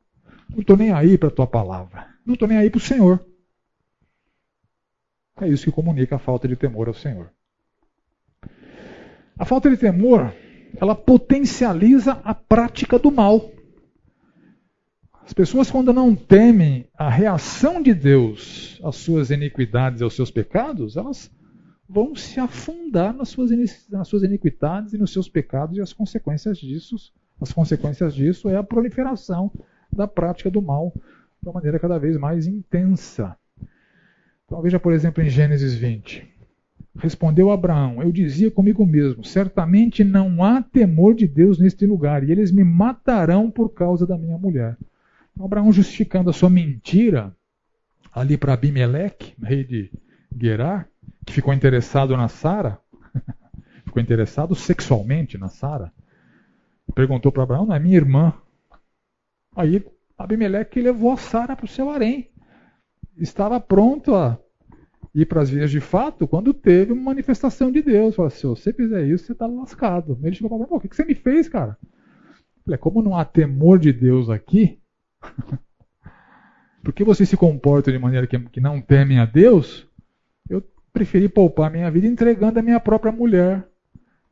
[0.50, 2.08] Não estou nem aí para a tua palavra.
[2.26, 3.26] Não estou nem aí para o Senhor.
[5.42, 7.32] É isso que comunica a falta de temor ao Senhor.
[9.38, 10.34] A falta de temor,
[10.78, 13.52] ela potencializa a prática do mal.
[15.26, 20.30] As pessoas, quando não temem a reação de Deus às suas iniquidades e aos seus
[20.30, 21.32] pecados, elas
[21.90, 23.50] vão se afundar nas suas,
[23.90, 26.96] nas suas iniquidades e nos seus pecados, e as consequências disso
[27.44, 29.52] as consequências disso é a proliferação
[29.92, 30.94] da prática do mal
[31.42, 33.36] de uma maneira cada vez mais intensa.
[34.46, 36.26] Então veja, por exemplo, em Gênesis 20.
[36.98, 42.32] Respondeu Abraão: Eu dizia comigo mesmo: certamente não há temor de Deus neste lugar, e
[42.32, 44.78] eles me matarão por causa da minha mulher.
[45.34, 47.36] Então, Abraão justificando a sua mentira
[48.14, 49.92] ali para Abimeleque, rei de
[50.40, 50.88] Gerar,
[51.26, 52.80] que ficou interessado na Sara,
[53.86, 55.92] ficou interessado sexualmente na Sara
[56.94, 58.34] perguntou para Abraão, não é minha irmã.
[59.56, 59.86] Aí
[60.18, 62.30] Abimeleque levou a Sara para o seu harém.
[63.18, 64.40] Estava pronto a
[65.14, 68.16] ir para as vias de fato quando teve uma manifestação de Deus.
[68.16, 70.18] Falou, se você fizer isso, você está lascado.
[70.24, 71.78] Ele chegou para Abraão, o que você me fez, cara?
[72.64, 74.80] falei, como não há temor de Deus aqui,
[76.82, 79.88] porque você se comporta de maneira que, que não temem a Deus,
[80.50, 83.68] eu preferi poupar minha vida entregando a minha própria mulher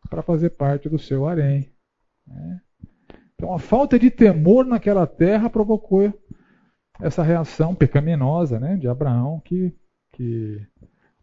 [0.09, 1.71] para fazer parte do seu harém.
[2.27, 2.61] Né?
[3.35, 6.13] Então a falta de temor naquela terra provocou
[7.01, 9.75] essa reação pecaminosa né, de Abraão, que,
[10.13, 10.61] que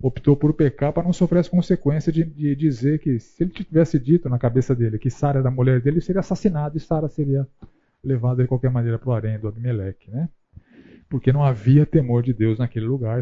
[0.03, 3.99] optou por pecar para não sofrer as consequências de, de, dizer que se ele tivesse
[3.99, 7.09] dito na cabeça dele que Sara era a mulher dele, ele seria assassinado e Sara
[7.09, 7.47] seria
[8.03, 10.11] levada de qualquer maneira para o harém do Abimeleque.
[10.11, 10.29] Né?
[11.09, 13.21] Porque não havia temor de Deus naquele lugar.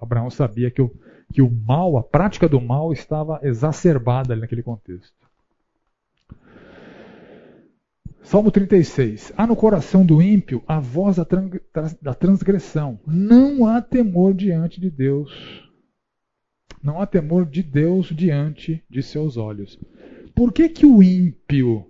[0.00, 0.90] Abraão sabia que o,
[1.32, 5.21] que o mal, a prática do mal, estava exacerbada ali naquele contexto.
[8.22, 9.32] Salmo 36.
[9.36, 12.98] Há no coração do ímpio a voz da transgressão.
[13.06, 15.62] Não há temor diante de Deus.
[16.82, 19.78] Não há temor de Deus diante de seus olhos.
[20.34, 21.84] Por que, que o ímpio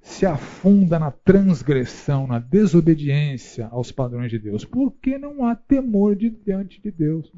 [0.00, 4.64] se afunda na transgressão, na desobediência aos padrões de Deus?
[4.64, 7.30] Porque não há temor de, diante de Deus.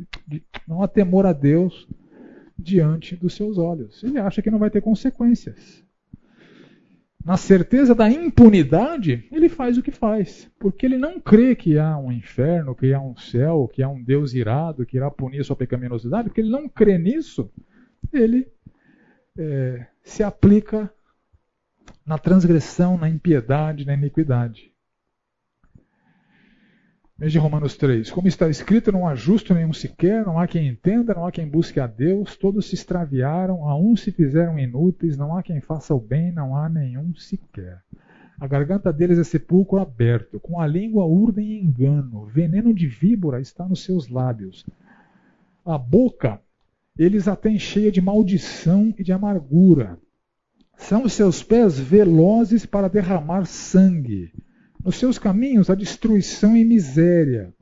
[0.69, 1.89] Não há temor a Deus
[2.59, 4.03] diante dos seus olhos.
[4.05, 5.86] Ele acha que não vai ter consequências.
[7.27, 10.49] Na certeza da impunidade, ele faz o que faz.
[10.61, 14.01] Porque ele não crê que há um inferno, que há um céu, que há um
[14.01, 16.29] Deus irado que irá punir sua pecaminosidade.
[16.29, 17.51] Porque ele não crê nisso,
[18.13, 18.47] ele
[19.37, 20.89] é, se aplica
[22.07, 24.73] na transgressão, na impiedade, na iniquidade.
[27.19, 28.11] Veja Romanos 3.
[28.11, 31.49] Como está escrito, não há justo nenhum sequer, não há quem entenda, não há quem
[31.49, 35.95] busque a Deus, todos se extraviaram, a uns se fizeram inúteis, não há quem faça
[35.95, 37.81] o bem, não há nenhum sequer.
[38.39, 43.67] A garganta deles é sepulcro aberto, com a língua urdem engano, veneno de víbora está
[43.67, 44.67] nos seus lábios.
[45.65, 46.39] A boca
[46.99, 49.99] eles a têm cheia de maldição e de amargura.
[50.77, 54.33] São seus pés velozes para derramar sangue
[54.87, 57.53] nos seus caminhos, a destruição e miséria.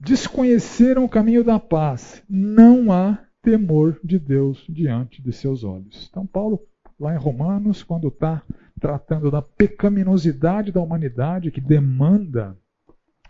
[0.00, 2.22] Desconheceram o caminho da paz.
[2.26, 6.08] Não há temor de Deus diante de seus olhos.
[6.10, 6.66] Então, Paulo,
[6.98, 8.42] lá em Romanos, quando está
[8.80, 12.56] tratando da pecaminosidade da humanidade que demanda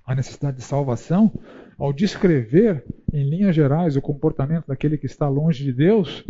[0.07, 1.33] a necessidade de salvação,
[1.77, 6.25] ao descrever, em linhas gerais, o comportamento daquele que está longe de Deus,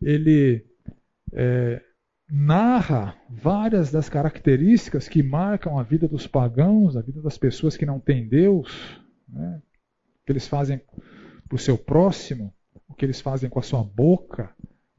[0.00, 0.64] ele
[1.32, 1.82] é,
[2.28, 7.86] narra várias das características que marcam a vida dos pagãos, a vida das pessoas que
[7.86, 9.62] não têm Deus, né?
[10.22, 10.80] o que eles fazem
[11.48, 12.52] para o seu próximo,
[12.88, 14.54] o que eles fazem com a sua boca,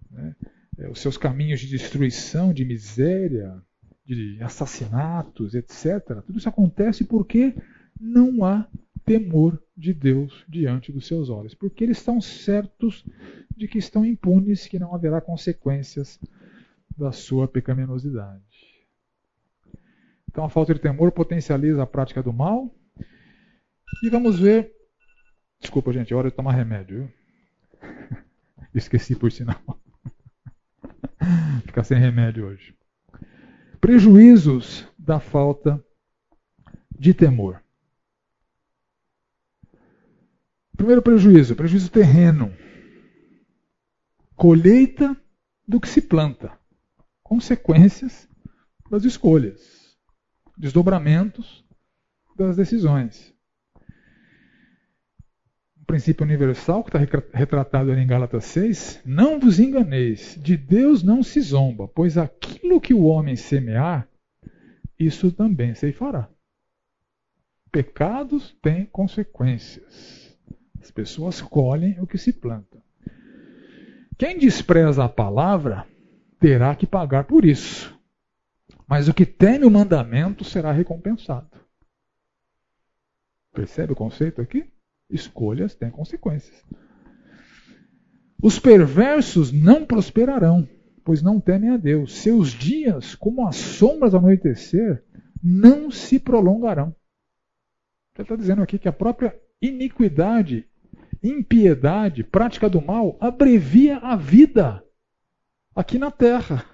[0.09, 0.35] né?
[0.79, 3.59] É, os seus caminhos de destruição, de miséria,
[4.05, 6.21] de assassinatos, etc.
[6.25, 7.55] Tudo isso acontece porque
[7.99, 8.67] não há
[9.03, 13.03] temor de Deus diante dos seus olhos, porque eles estão certos
[13.55, 16.19] de que estão impunes, que não haverá consequências
[16.97, 18.43] da sua pecaminosidade.
[20.29, 22.73] Então a falta de temor potencializa a prática do mal.
[24.03, 24.71] E vamos ver.
[25.60, 27.12] Desculpa, gente, hora de tomar remédio.
[27.81, 28.21] Viu?
[28.73, 29.62] Esqueci por sinal.
[31.65, 32.75] Ficar sem remédio hoje.
[33.79, 35.83] Prejuízos da falta
[36.97, 37.63] de temor.
[40.75, 42.53] Primeiro prejuízo, prejuízo terreno.
[44.36, 45.19] Colheita
[45.67, 46.57] do que se planta
[47.27, 48.27] consequências
[48.89, 49.97] das escolhas,
[50.57, 51.65] desdobramentos
[52.37, 53.35] das decisões.
[55.77, 61.03] Um princípio universal que está retratado ali em Gálatas 6: Não vos enganeis, de Deus
[61.03, 64.07] não se zomba, pois aquilo que o homem semear,
[64.97, 66.29] isso também se fará.
[67.71, 70.37] Pecados têm consequências.
[70.81, 72.81] As pessoas colhem o que se planta.
[74.17, 75.85] Quem despreza a palavra
[76.39, 77.97] terá que pagar por isso.
[78.88, 81.50] Mas o que teme o mandamento será recompensado.
[83.54, 84.65] Percebe o conceito aqui?
[85.10, 86.63] Escolhas têm consequências.
[88.41, 90.67] Os perversos não prosperarão,
[91.04, 92.17] pois não temem a Deus.
[92.17, 95.04] Seus dias, como as sombras ao anoitecer,
[95.43, 96.95] não se prolongarão.
[98.15, 100.67] Ele está dizendo aqui que a própria iniquidade,
[101.23, 104.84] impiedade, prática do mal, abrevia a vida
[105.77, 106.65] aqui na Terra.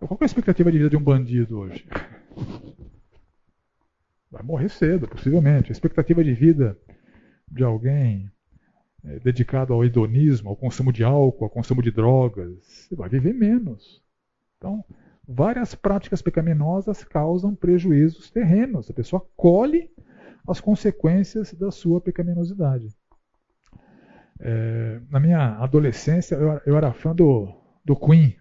[0.00, 1.86] Qual é a expectativa de vida de um bandido hoje?
[4.28, 5.70] Vai morrer cedo, possivelmente.
[5.70, 6.76] A expectativa de vida
[7.48, 8.30] de alguém
[9.04, 14.02] é, dedicado ao hedonismo, ao consumo de álcool, ao consumo de drogas, vai viver menos.
[14.58, 14.84] Então,
[15.26, 18.90] várias práticas pecaminosas causam prejuízos terrenos.
[18.90, 19.88] A pessoa colhe
[20.48, 22.88] as consequências da sua pecaminosidade.
[24.42, 27.52] É, na minha adolescência, eu, eu, era fã do,
[27.84, 28.36] do Queen,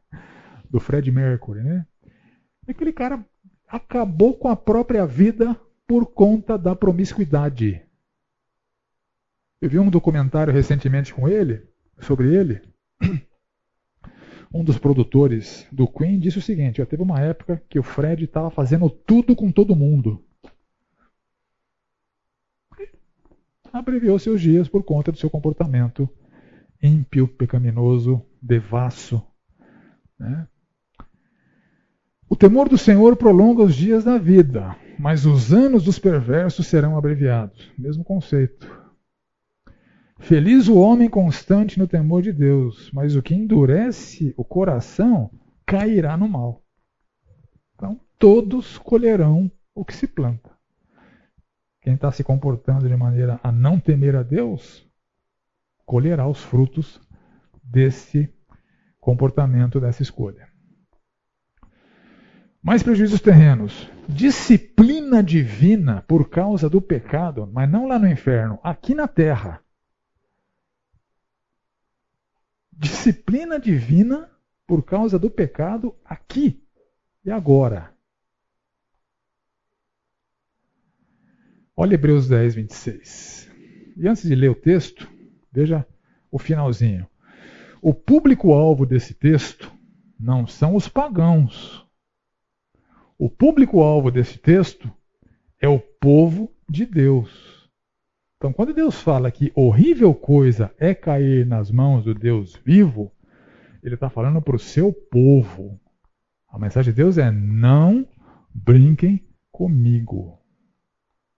[0.70, 1.86] do Fred Mercury, né?
[2.66, 3.24] E aquele cara
[3.68, 5.54] acabou com a própria vida
[5.86, 7.82] por conta da promiscuidade.
[9.60, 11.62] Eu vi um documentário recentemente com ele,
[12.00, 12.60] sobre ele.
[14.56, 18.22] Um dos produtores do Queen disse o seguinte: já teve uma época que o Fred
[18.22, 20.24] estava fazendo tudo com todo mundo.
[23.78, 26.08] Abreviou seus dias por conta do seu comportamento
[26.80, 29.22] ímpio, pecaminoso, devasso.
[30.18, 30.46] Né?
[32.28, 36.96] O temor do Senhor prolonga os dias da vida, mas os anos dos perversos serão
[36.96, 37.72] abreviados.
[37.76, 38.70] Mesmo conceito.
[40.20, 45.30] Feliz o homem constante no temor de Deus, mas o que endurece o coração
[45.66, 46.62] cairá no mal.
[47.74, 50.53] Então, todos colherão o que se planta.
[51.84, 54.90] Quem está se comportando de maneira a não temer a Deus,
[55.84, 56.98] colherá os frutos
[57.62, 58.32] desse
[58.98, 60.48] comportamento, dessa escolha.
[62.62, 63.86] Mais prejuízos terrenos.
[64.08, 69.60] Disciplina divina por causa do pecado, mas não lá no inferno, aqui na terra.
[72.72, 74.30] Disciplina divina
[74.66, 76.66] por causa do pecado aqui
[77.22, 77.93] e agora.
[81.76, 83.50] Olha Hebreus 10, 26.
[83.96, 85.10] E antes de ler o texto,
[85.52, 85.84] veja
[86.30, 87.04] o finalzinho.
[87.82, 89.72] O público-alvo desse texto
[90.18, 91.84] não são os pagãos.
[93.18, 94.88] O público-alvo desse texto
[95.60, 97.68] é o povo de Deus.
[98.36, 103.10] Então, quando Deus fala que horrível coisa é cair nas mãos do Deus vivo,
[103.82, 105.80] ele está falando para o seu povo.
[106.48, 108.06] A mensagem de Deus é: não
[108.54, 110.43] brinquem comigo.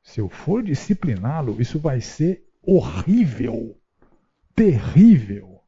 [0.06, 3.76] Se eu for discipliná-lo, isso vai ser horrível,
[4.54, 5.58] terrível.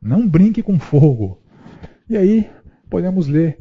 [0.00, 1.42] Não brinque com fogo.
[2.08, 2.48] E aí
[2.88, 3.58] podemos ler,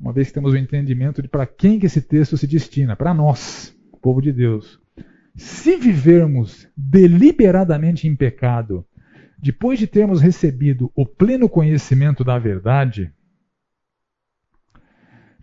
[0.00, 3.12] uma vez que temos o entendimento de para quem que esse texto se destina, para
[3.12, 4.80] nós, povo de Deus.
[5.36, 8.84] Se vivermos deliberadamente em pecado,
[9.38, 13.12] depois de termos recebido o pleno conhecimento da verdade,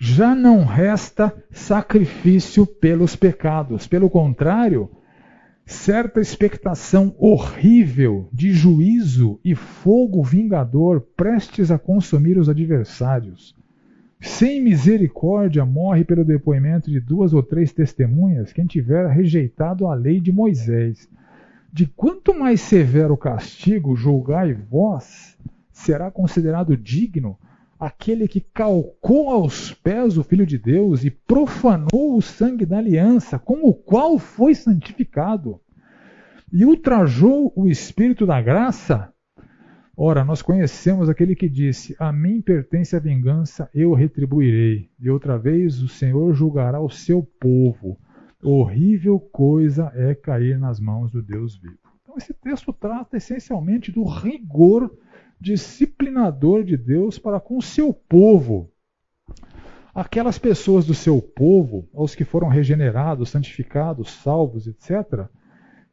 [0.04, 3.86] já não resta sacrifício pelos pecados.
[3.86, 4.90] Pelo contrário,
[5.64, 13.56] certa expectação horrível de juízo e fogo vingador prestes a consumir os adversários.
[14.20, 20.20] Sem misericórdia morre pelo depoimento de duas ou três testemunhas quem tiver rejeitado a lei
[20.20, 21.08] de Moisés.
[21.72, 25.38] De quanto mais severo castigo julgai vós,
[25.72, 27.38] será considerado digno
[27.82, 33.40] aquele que calcou aos pés o Filho de Deus e profanou o sangue da aliança,
[33.40, 35.60] com o qual foi santificado,
[36.54, 39.12] e ultrajou o Espírito da graça?
[39.98, 44.90] Ora, nós conhecemos aquele que disse: A mim pertence a vingança, eu retribuirei.
[45.00, 47.98] E outra vez o Senhor julgará o seu povo.
[48.44, 51.80] Horrível coisa é cair nas mãos do Deus vivo.
[52.04, 54.92] Então, esse texto trata essencialmente do rigor
[55.42, 58.72] disciplinador de Deus para com o seu povo.
[59.94, 65.26] Aquelas pessoas do seu povo, aos que foram regenerados, santificados, salvos, etc.,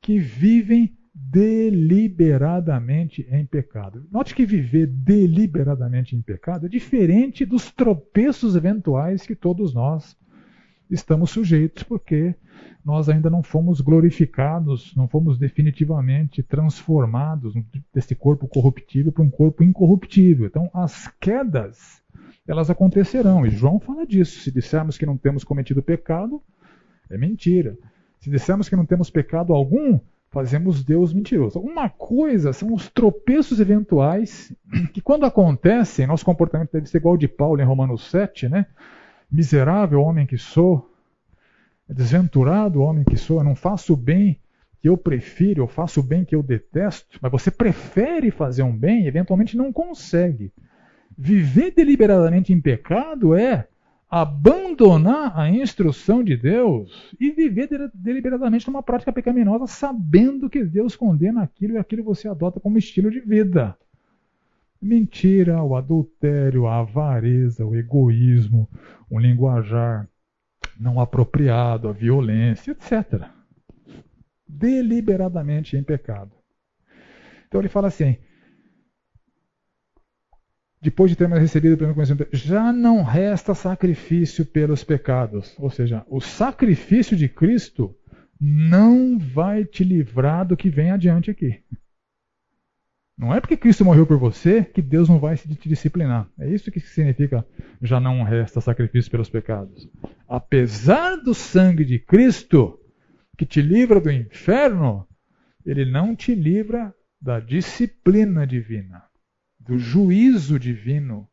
[0.01, 4.07] que vivem deliberadamente em pecado.
[4.13, 10.17] Note que viver deliberadamente em pecado é diferente dos tropeços eventuais que todos nós
[10.89, 12.37] estamos sujeitos, porque
[12.89, 17.53] nós ainda não fomos glorificados, não fomos definitivamente transformados
[17.93, 20.47] desse corpo corruptível para um corpo incorruptível.
[20.47, 22.03] Então, as quedas,
[22.47, 23.45] elas acontecerão.
[23.45, 24.41] E João fala disso.
[24.41, 26.43] Se dissermos que não temos cometido pecado,
[27.11, 27.77] é mentira.
[28.21, 31.61] Se dissermos que não temos pecado algum, fazemos Deus mentiroso.
[31.61, 34.51] Uma coisa são os tropeços eventuais
[34.95, 38.65] que, quando acontecem, nosso comportamento deve ser igual ao de Paulo em Romanos 7, né?
[39.31, 40.91] Miserável homem que sou,
[41.95, 44.39] desventurado homem que sou, eu não faço o bem
[44.81, 48.77] que eu prefiro, eu faço o bem que eu detesto, mas você prefere fazer um
[48.77, 50.53] bem e eventualmente não consegue.
[51.17, 53.67] Viver deliberadamente em pecado é
[54.11, 61.43] abandonar a instrução de Deus e viver deliberadamente numa prática pecaminosa, sabendo que Deus condena
[61.43, 63.77] aquilo e aquilo você adota como estilo de vida.
[64.81, 68.69] Mentira, o adultério, a avareza, o egoísmo,
[69.11, 70.09] um linguajar
[70.79, 73.25] não apropriado, a violência, etc.
[74.47, 76.33] Deliberadamente em pecado.
[77.47, 78.17] Então ele fala assim:
[80.81, 85.55] depois de termos recebido o pleno conhecimento, já não resta sacrifício pelos pecados.
[85.59, 87.95] Ou seja, o sacrifício de Cristo
[88.41, 91.61] não vai te livrar do que vem adiante aqui.
[93.19, 96.31] Não é porque Cristo morreu por você que Deus não vai te disciplinar.
[96.39, 97.45] É isso que significa
[97.83, 99.91] já não resta sacrifício pelos pecados.
[100.29, 102.79] Apesar do sangue de Cristo
[103.37, 105.05] que te livra do inferno,
[105.67, 109.03] ele não te livra da disciplina divina,
[109.59, 111.29] do juízo divino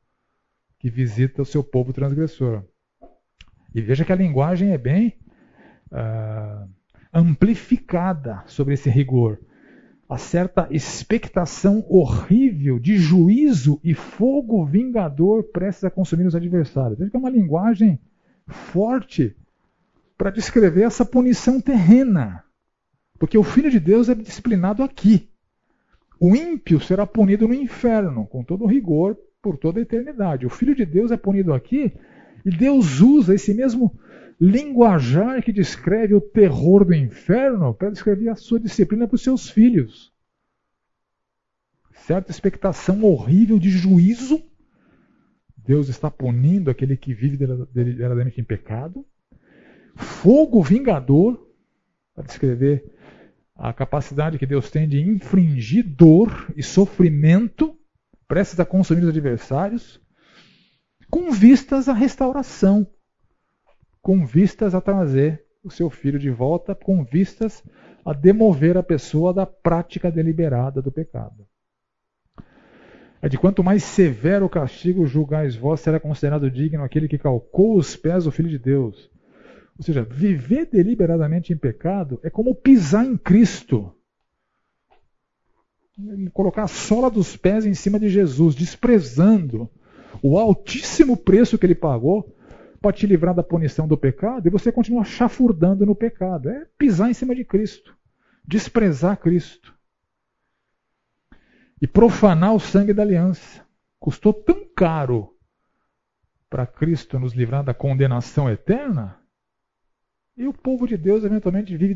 [0.80, 2.63] que visita o seu povo transgressor.
[3.76, 5.19] E veja que a linguagem é bem
[5.91, 6.67] uh,
[7.13, 9.39] amplificada sobre esse rigor
[10.08, 17.00] a certa expectação horrível de juízo e fogo vingador prestes a consumir os adversários.
[17.00, 18.00] Veja que é uma linguagem
[18.48, 19.36] forte
[20.17, 22.44] para descrever essa punição terrena.
[23.17, 25.27] Porque o Filho de Deus é disciplinado aqui.
[26.19, 30.46] O ímpio será punido no inferno, com todo rigor, por toda a eternidade.
[30.46, 31.92] O Filho de Deus é punido aqui
[32.46, 33.92] e Deus usa esse mesmo
[34.40, 39.50] linguajar que descreve o terror do inferno para descrever a sua disciplina para os seus
[39.50, 40.13] filhos.
[41.94, 44.44] Certa expectação horrível de juízo.
[45.58, 47.38] Deus está punindo aquele que vive
[47.73, 49.06] deliberadamente em pecado.
[49.96, 51.50] Fogo vingador,
[52.13, 52.94] para descrever
[53.56, 57.75] a capacidade que Deus tem de infringir dor e sofrimento
[58.27, 60.02] prestes a consumir os adversários,
[61.10, 62.88] com vistas à restauração,
[64.06, 67.63] com vistas a trazer o seu filho de volta, com vistas
[68.06, 71.47] a demover a pessoa da prática deliberada do pecado.
[73.19, 77.79] É de quanto mais severo o castigo julgais vós, será considerado digno aquele que calcou
[77.79, 79.10] os pés do Filho de Deus.
[79.75, 83.91] Ou seja, viver deliberadamente em pecado é como pisar em Cristo.
[86.31, 89.67] Colocar a sola dos pés em cima de Jesus, desprezando
[90.21, 92.35] o altíssimo preço que ele pagou
[92.86, 96.50] para te livrar da punição do pecado e você continua chafurdando no pecado.
[96.50, 97.98] É pisar em cima de Cristo,
[98.48, 99.73] desprezar Cristo
[101.81, 103.65] e profanar o sangue da aliança.
[104.00, 105.36] Custou tão caro
[106.48, 109.17] para Cristo nos livrar da condenação eterna.
[110.38, 111.96] E o povo de Deus eventualmente vive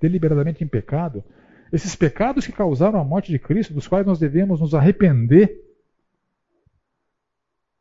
[0.00, 1.24] deliberadamente em pecado.
[1.72, 5.58] Esses pecados que causaram a morte de Cristo, dos quais nós devemos nos arrepender.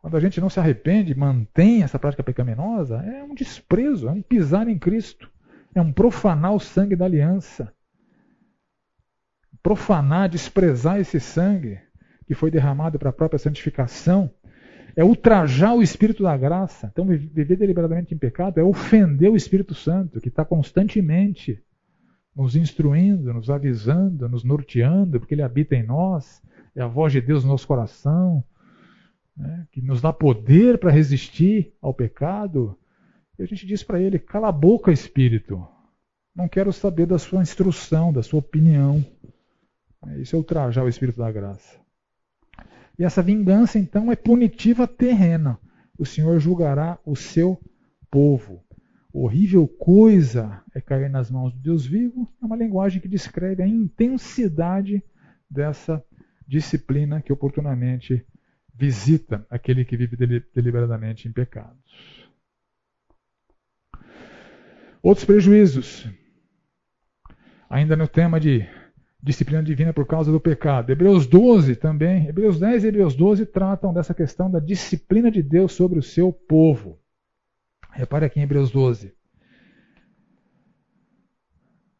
[0.01, 4.21] Quando a gente não se arrepende, mantém essa prática pecaminosa, é um desprezo, é um
[4.21, 5.29] pisar em Cristo,
[5.75, 7.71] é um profanar o sangue da aliança.
[9.61, 11.79] Profanar, desprezar esse sangue
[12.25, 14.31] que foi derramado para a própria santificação,
[14.95, 16.89] é ultrajar o Espírito da graça.
[16.91, 21.61] Então, viver deliberadamente em pecado é ofender o Espírito Santo, que está constantemente
[22.35, 26.41] nos instruindo, nos avisando, nos norteando, porque ele habita em nós,
[26.75, 28.43] é a voz de Deus no nosso coração,
[29.35, 32.77] né, que nos dá poder para resistir ao pecado.
[33.37, 35.65] E a gente diz para ele: cala a boca, Espírito.
[36.35, 39.05] Não quero saber da sua instrução, da sua opinião.
[40.17, 41.79] Isso é ultrajar o Espírito da graça.
[42.97, 45.59] E essa vingança, então, é punitiva terrena.
[45.97, 47.59] O Senhor julgará o seu
[48.09, 48.63] povo.
[49.13, 52.31] Horrível coisa é cair nas mãos do Deus vivo.
[52.41, 55.03] É uma linguagem que descreve a intensidade
[55.49, 56.03] dessa
[56.47, 58.25] disciplina que oportunamente
[58.81, 60.17] visita aquele que vive
[60.55, 62.27] deliberadamente em pecados.
[65.03, 66.09] Outros prejuízos.
[67.69, 68.67] Ainda no tema de
[69.21, 70.91] disciplina divina por causa do pecado.
[70.91, 75.73] Hebreus 12 também, Hebreus 10 e Hebreus 12 tratam dessa questão da disciplina de Deus
[75.73, 76.99] sobre o seu povo.
[77.91, 79.13] Repare aqui em Hebreus 12.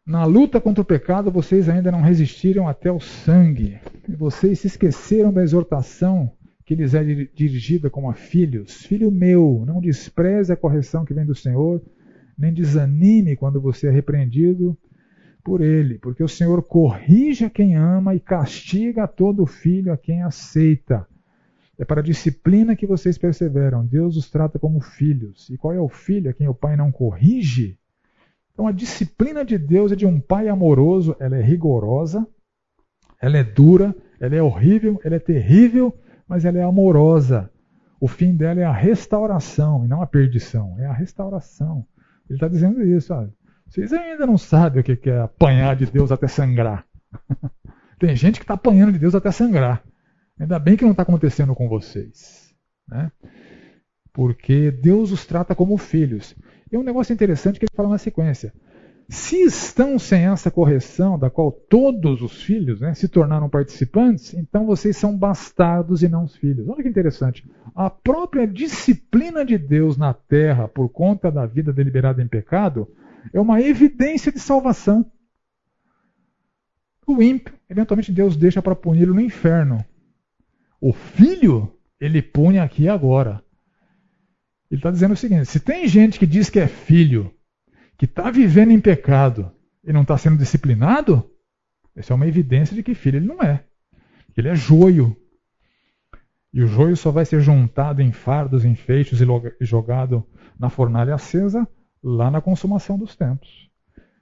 [0.04, 3.80] Na luta contra o pecado, vocês ainda não resistiram até o sangue.
[4.10, 8.86] Vocês se esqueceram da exortação que lhes é dirigida como a filhos.
[8.86, 11.82] Filho meu, não despreze a correção que vem do Senhor,
[12.38, 14.78] nem desanime quando você é repreendido
[15.44, 20.22] por ele, porque o Senhor corrige a quem ama e castiga todo filho a quem
[20.22, 21.08] aceita.
[21.78, 23.84] É para a disciplina que vocês perseveram.
[23.84, 25.50] Deus os trata como filhos.
[25.50, 27.76] E qual é o filho a quem o pai não corrige?
[28.54, 32.28] Então a disciplina de Deus é de um pai amoroso, ela é rigorosa,
[33.20, 35.98] ela é dura, ela é horrível, ela é terrível,
[36.32, 37.52] mas ela é amorosa.
[38.00, 41.86] O fim dela é a restauração e não a perdição, é a restauração.
[42.30, 43.14] Ele está dizendo isso.
[43.14, 43.30] Olha,
[43.68, 46.88] vocês ainda não sabem o que é apanhar de Deus até sangrar.
[48.00, 49.84] Tem gente que está apanhando de Deus até sangrar.
[50.40, 52.56] Ainda bem que não está acontecendo com vocês.
[52.88, 53.12] Né?
[54.14, 56.34] Porque Deus os trata como filhos.
[56.72, 58.54] E um negócio interessante que ele fala na sequência.
[59.12, 64.66] Se estão sem essa correção, da qual todos os filhos né, se tornaram participantes, então
[64.66, 66.66] vocês são bastardos e não os filhos.
[66.70, 67.46] Olha que interessante.
[67.76, 72.88] A própria disciplina de Deus na terra, por conta da vida deliberada em pecado,
[73.34, 75.06] é uma evidência de salvação.
[77.06, 79.84] O ímpio, eventualmente Deus deixa para puni-lo no inferno.
[80.80, 83.44] O filho, ele pune aqui e agora.
[84.70, 87.30] Ele está dizendo o seguinte: se tem gente que diz que é filho,
[88.02, 89.52] que está vivendo em pecado
[89.84, 91.30] e não está sendo disciplinado,
[91.96, 93.64] essa é uma evidência de que filho ele não é.
[94.36, 95.16] Ele é joio.
[96.52, 100.26] E o joio só vai ser juntado em fardos, em feixes e jogado
[100.58, 101.68] na fornalha acesa
[102.02, 103.70] lá na consumação dos tempos.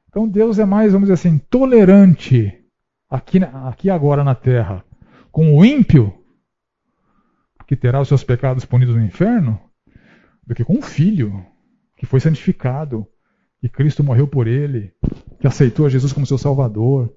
[0.09, 2.61] Então Deus é mais, vamos dizer assim, tolerante
[3.09, 4.84] aqui, aqui agora na terra
[5.32, 6.13] com o ímpio,
[7.65, 9.57] que terá os seus pecados punidos no inferno,
[10.45, 11.45] do que com o filho,
[11.95, 13.07] que foi santificado,
[13.62, 14.93] que Cristo morreu por ele,
[15.39, 17.14] que aceitou a Jesus como seu Salvador,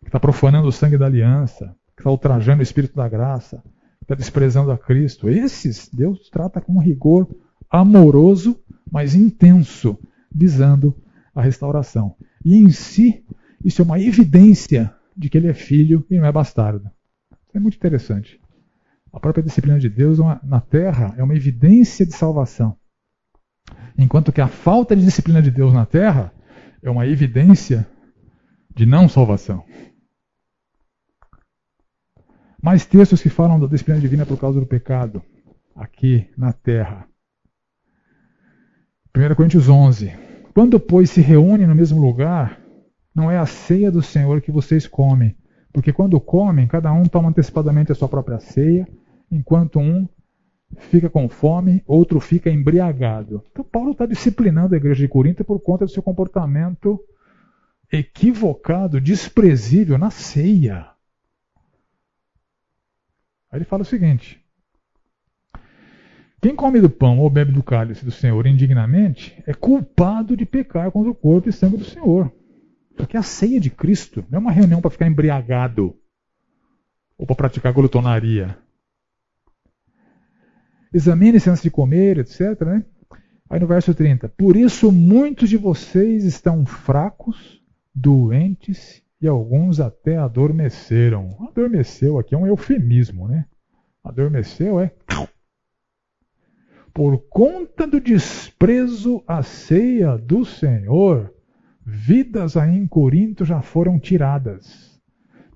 [0.00, 3.62] que está profanando o sangue da aliança, que está ultrajando o Espírito da graça,
[3.98, 5.28] que está desprezando a Cristo.
[5.28, 7.28] Esses Deus trata com rigor
[7.70, 8.60] amoroso
[8.94, 9.98] mas intenso,
[10.32, 10.94] visando
[11.34, 12.14] a restauração.
[12.44, 13.24] E em si,
[13.64, 16.88] isso é uma evidência de que ele é filho e não é bastardo.
[17.48, 18.40] Isso é muito interessante.
[19.12, 22.76] A própria disciplina de Deus na terra é uma evidência de salvação.
[23.96, 26.32] Enquanto que a falta de disciplina de Deus na terra
[26.82, 27.86] é uma evidência
[28.74, 29.64] de não salvação.
[32.60, 35.22] Mais textos que falam da disciplina divina por causa do pecado,
[35.76, 37.06] aqui na terra.
[39.16, 40.12] 1 Coríntios 11.
[40.52, 42.60] Quando, pois, se reúnem no mesmo lugar,
[43.14, 45.36] não é a ceia do Senhor que vocês comem,
[45.72, 48.88] porque quando comem, cada um toma antecipadamente a sua própria ceia,
[49.30, 50.08] enquanto um
[50.78, 53.42] fica com fome, outro fica embriagado.
[53.50, 57.00] Então, Paulo está disciplinando a igreja de Corinto por conta do seu comportamento
[57.92, 60.88] equivocado, desprezível na ceia.
[63.50, 64.44] Aí ele fala o seguinte:
[66.40, 70.90] quem come do pão ou bebe do cálice do Senhor indignamente é culpado de pecar
[70.90, 72.30] contra o corpo e sangue do Senhor.
[72.96, 75.96] Porque a ceia de Cristo não é uma reunião para ficar embriagado
[77.16, 78.58] ou para praticar glutonaria.
[80.94, 82.60] Examine-se antes de comer, etc.
[82.60, 82.84] Né?
[83.50, 84.28] Aí no verso 30.
[84.28, 87.60] Por isso muitos de vocês estão fracos,
[87.92, 91.36] doentes e alguns até adormeceram.
[91.50, 93.44] Adormeceu aqui é um eufemismo, né?
[94.04, 94.92] Adormeceu é.
[96.92, 101.34] Por conta do desprezo à ceia do Senhor,
[101.84, 105.00] vidas aí em Corinto já foram tiradas.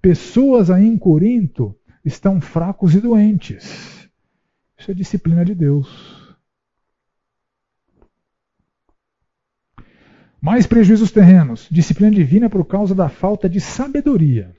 [0.03, 3.98] Pessoas aí em Corinto estão fracos e doentes.
[4.79, 6.37] Isso é disciplina de Deus.
[10.41, 11.69] Mais prejuízos terrenos.
[11.71, 14.57] Disciplina divina por causa da falta de sabedoria.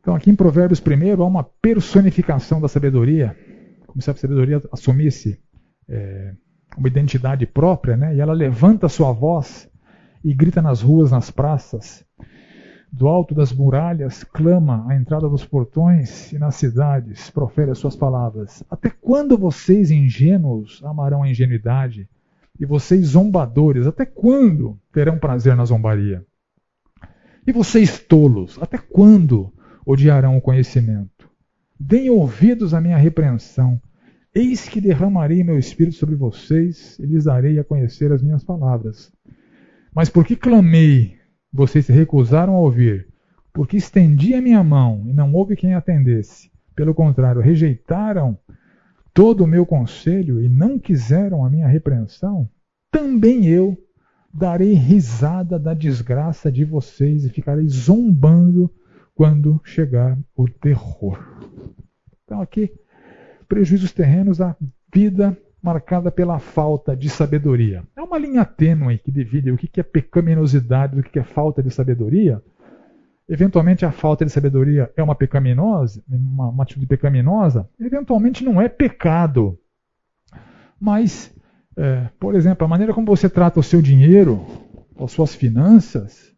[0.00, 3.36] Então, aqui em Provérbios, primeiro, há uma personificação da sabedoria,
[3.86, 5.40] como se a sabedoria assumisse
[5.88, 6.34] é,
[6.76, 8.16] uma identidade própria, né?
[8.16, 9.70] e ela levanta sua voz
[10.24, 12.04] e grita nas ruas, nas praças,
[12.92, 17.96] do alto das muralhas, clama à entrada dos portões e nas cidades, profere as suas
[17.96, 18.62] palavras.
[18.70, 22.06] Até quando vocês, ingênuos, amarão a ingenuidade?
[22.60, 26.22] E vocês, zombadores, até quando terão prazer na zombaria?
[27.46, 29.50] E vocês, tolos, até quando
[29.86, 31.30] odiarão o conhecimento?
[31.80, 33.80] Deem ouvidos à minha repreensão.
[34.34, 39.10] Eis que derramarei meu espírito sobre vocês e lhes darei a conhecer as minhas palavras.
[39.94, 41.16] Mas porque clamei,
[41.52, 43.08] vocês se recusaram a ouvir.
[43.52, 46.50] Porque estendi a minha mão e não houve quem atendesse.
[46.74, 48.38] Pelo contrário, rejeitaram
[49.12, 52.48] todo o meu conselho e não quiseram a minha repreensão,
[52.90, 53.76] também eu
[54.32, 58.70] darei risada da desgraça de vocês e ficarei zombando
[59.14, 61.18] quando chegar o terror.
[62.24, 62.72] Então, aqui,
[63.46, 64.56] prejuízos terrenos, a
[64.92, 67.84] vida marcada pela falta de sabedoria.
[67.96, 71.70] É uma linha tênue que divide o que é pecaminosidade do que é falta de
[71.70, 72.42] sabedoria.
[73.28, 77.68] Eventualmente, a falta de sabedoria é uma pecaminosa, uma, uma atitude pecaminosa.
[77.78, 79.56] Eventualmente, não é pecado.
[80.80, 81.32] Mas,
[81.76, 84.44] é, por exemplo, a maneira como você trata o seu dinheiro,
[84.98, 86.34] as suas finanças,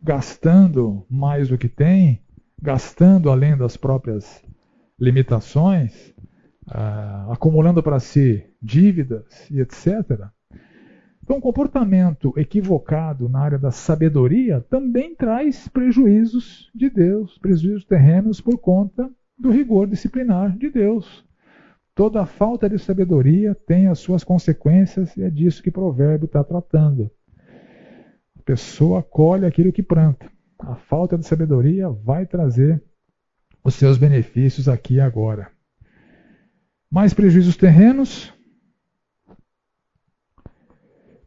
[0.00, 2.20] gastando mais do que tem,
[2.60, 4.44] gastando além das próprias
[4.98, 6.14] limitações,
[6.68, 10.28] uh, acumulando para si dívidas e etc.
[11.22, 18.40] Então, um comportamento equivocado na área da sabedoria também traz prejuízos de Deus, prejuízos terrenos
[18.40, 21.24] por conta do rigor disciplinar de Deus.
[21.96, 26.44] Toda falta de sabedoria tem as suas consequências e é disso que o provérbio está
[26.44, 27.10] tratando.
[28.38, 30.30] A pessoa colhe aquilo que planta.
[30.58, 32.82] A falta de sabedoria vai trazer
[33.64, 35.55] os seus benefícios aqui e agora.
[36.96, 38.32] Mais prejuízos terrenos,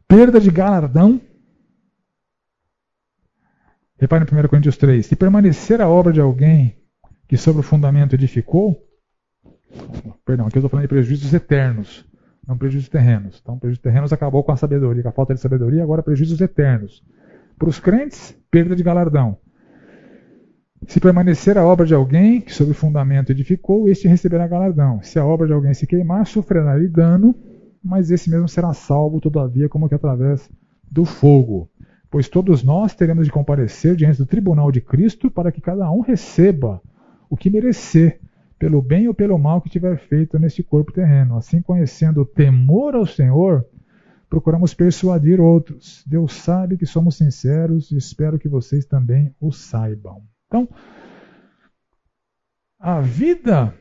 [0.08, 1.20] perda de galardão.
[3.96, 5.06] Repare no 1 Coríntios 3.
[5.06, 6.76] Se permanecer a obra de alguém
[7.28, 8.84] que sobre o fundamento edificou,
[10.24, 12.04] perdão, aqui eu estou falando de prejuízos eternos,
[12.44, 13.38] não prejuízos terrenos.
[13.40, 17.00] Então, prejuízos terrenos acabou com a sabedoria, com a falta de sabedoria, agora prejuízos eternos.
[17.56, 19.38] Para os crentes, perda de galardão.
[20.86, 25.02] Se permanecer a obra de alguém que sobre o fundamento edificou, este receberá galardão.
[25.02, 27.34] Se a obra de alguém se queimar, sofrerá dano
[27.82, 30.48] mas esse mesmo será salvo, todavia, como que através
[30.90, 31.70] do fogo.
[32.10, 36.00] Pois todos nós teremos de comparecer diante do tribunal de Cristo para que cada um
[36.00, 36.82] receba
[37.28, 38.20] o que merecer,
[38.58, 41.36] pelo bem ou pelo mal que tiver feito neste corpo terreno.
[41.36, 43.64] Assim, conhecendo o temor ao Senhor,
[44.28, 46.04] procuramos persuadir outros.
[46.06, 50.20] Deus sabe que somos sinceros e espero que vocês também o saibam.
[50.50, 50.68] Então,
[52.76, 53.72] a vida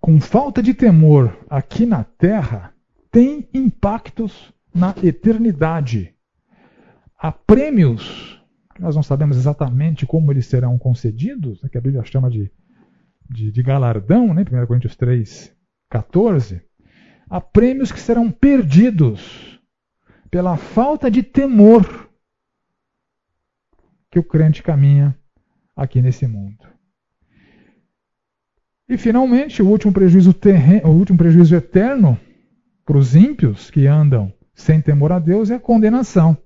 [0.00, 2.72] com falta de temor aqui na terra
[3.10, 6.14] tem impactos na eternidade.
[7.18, 8.40] Há prêmios,
[8.76, 12.48] que nós não sabemos exatamente como eles serão concedidos, né, que a Bíblia chama de,
[13.28, 15.52] de, de galardão, né, 1 Coríntios 3,
[15.90, 16.62] 14.
[17.28, 19.60] Há prêmios que serão perdidos
[20.30, 22.04] pela falta de temor
[24.14, 25.12] que o crente caminha
[25.74, 26.64] aqui nesse mundo.
[28.88, 32.16] E finalmente, o último prejuízo, terreno, o último prejuízo eterno
[32.86, 36.38] para os ímpios que andam sem temor a Deus é a condenação.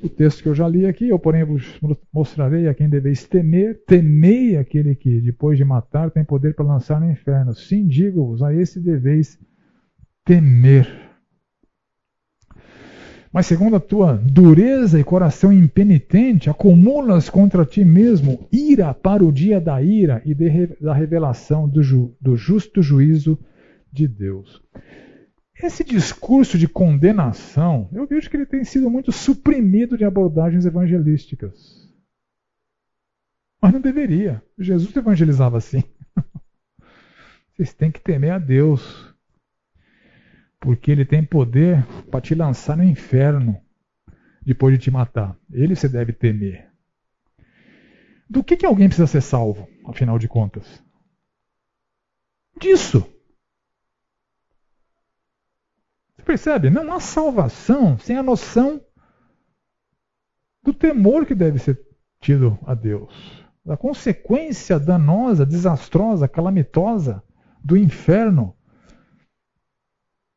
[0.00, 1.80] O texto que eu já li aqui, eu porém vos
[2.12, 7.00] mostrarei a quem deveis temer, temei aquele que, depois de matar, tem poder para lançar
[7.00, 7.52] no inferno.
[7.54, 9.36] Sim, digo-vos, a esse deveis
[10.24, 10.86] temer.
[13.32, 19.32] Mas segundo a tua dureza e coração impenitente, acumulas contra ti mesmo ira para o
[19.32, 20.34] dia da ira e
[20.78, 23.38] da revelação do, ju, do justo juízo
[23.90, 24.62] de Deus.
[25.62, 31.88] Esse discurso de condenação, eu vejo que ele tem sido muito suprimido de abordagens evangelísticas.
[33.62, 34.42] Mas não deveria.
[34.58, 35.84] Jesus evangelizava assim.
[37.54, 39.11] Vocês têm que temer a Deus
[40.62, 43.60] porque ele tem poder para te lançar no inferno
[44.40, 45.36] depois de te matar.
[45.52, 46.70] Ele você deve temer.
[48.30, 50.82] Do que, que alguém precisa ser salvo, afinal de contas?
[52.58, 53.00] Disso.
[56.14, 56.70] Você percebe?
[56.70, 58.80] Não há salvação sem a noção
[60.62, 61.84] do temor que deve ser
[62.20, 67.20] tido a Deus, da consequência danosa, desastrosa, calamitosa
[67.64, 68.56] do inferno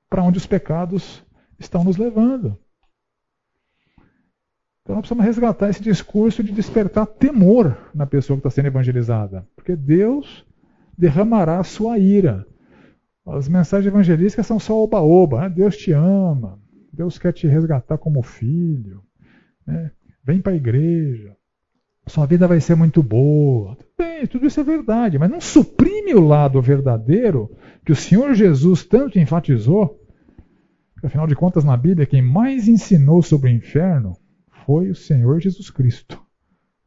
[0.09, 1.23] para onde os pecados
[1.59, 2.57] estão nos levando.
[4.85, 9.47] Então nós precisamos resgatar esse discurso de despertar temor na pessoa que está sendo evangelizada.
[9.55, 10.45] Porque Deus
[10.95, 12.45] derramará a sua ira.
[13.25, 15.41] As mensagens evangelísticas são só oba-oba.
[15.41, 15.49] Né?
[15.49, 16.59] Deus te ama.
[16.93, 19.01] Deus quer te resgatar como filho.
[19.65, 19.89] Né?
[20.23, 21.35] Vem para a igreja.
[22.07, 23.75] Sua vida vai ser muito boa.
[23.97, 27.49] Bem, tudo isso é verdade, mas não suprime o lado verdadeiro
[27.85, 30.05] que o Senhor Jesus tanto enfatizou
[31.05, 34.17] Afinal de contas, na Bíblia, quem mais ensinou sobre o inferno
[34.65, 36.19] foi o Senhor Jesus Cristo.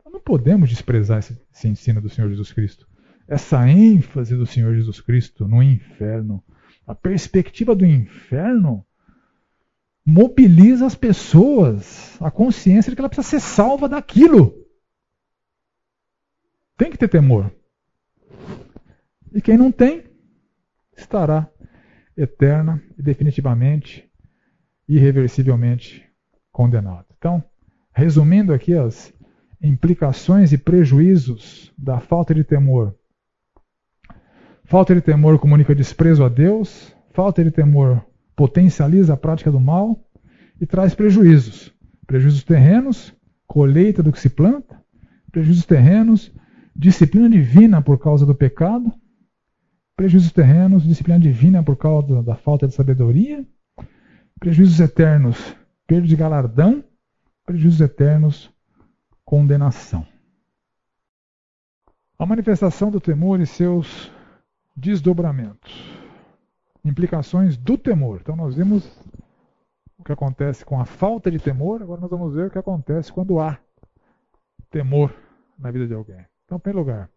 [0.00, 2.88] Então, não podemos desprezar esse, esse ensino do Senhor Jesus Cristo.
[3.28, 6.42] Essa ênfase do Senhor Jesus Cristo no inferno.
[6.84, 8.84] A perspectiva do inferno
[10.04, 14.54] mobiliza as pessoas, a consciência de que ela precisa ser salva daquilo.
[16.76, 17.54] Tem que ter temor.
[19.32, 20.07] E quem não tem,
[20.98, 21.48] estará
[22.16, 24.08] eterna e definitivamente
[24.88, 26.04] irreversivelmente
[26.50, 27.06] condenado.
[27.16, 27.42] Então,
[27.92, 29.12] resumindo aqui as
[29.62, 32.94] implicações e prejuízos da falta de temor.
[34.64, 38.04] Falta de temor comunica desprezo a Deus, falta de temor
[38.36, 39.98] potencializa a prática do mal
[40.60, 41.72] e traz prejuízos.
[42.06, 43.14] Prejuízos terrenos,
[43.46, 44.80] colheita do que se planta,
[45.30, 46.32] prejuízos terrenos,
[46.74, 48.92] disciplina divina por causa do pecado,
[49.98, 53.44] prejuízos terrenos, disciplina divina por causa da falta de sabedoria
[54.38, 56.84] Prejuízos eternos, perda de galardão.
[57.44, 58.52] Prejuízos eternos,
[59.24, 60.06] condenação.
[62.18, 64.12] A manifestação do temor e seus
[64.76, 65.92] desdobramentos.
[66.84, 68.20] Implicações do temor.
[68.20, 68.86] Então nós vimos
[69.98, 73.12] o que acontece com a falta de temor, agora nós vamos ver o que acontece
[73.12, 73.58] quando há
[74.70, 75.12] temor
[75.58, 76.24] na vida de alguém.
[76.44, 77.10] Então, em primeiro lugar,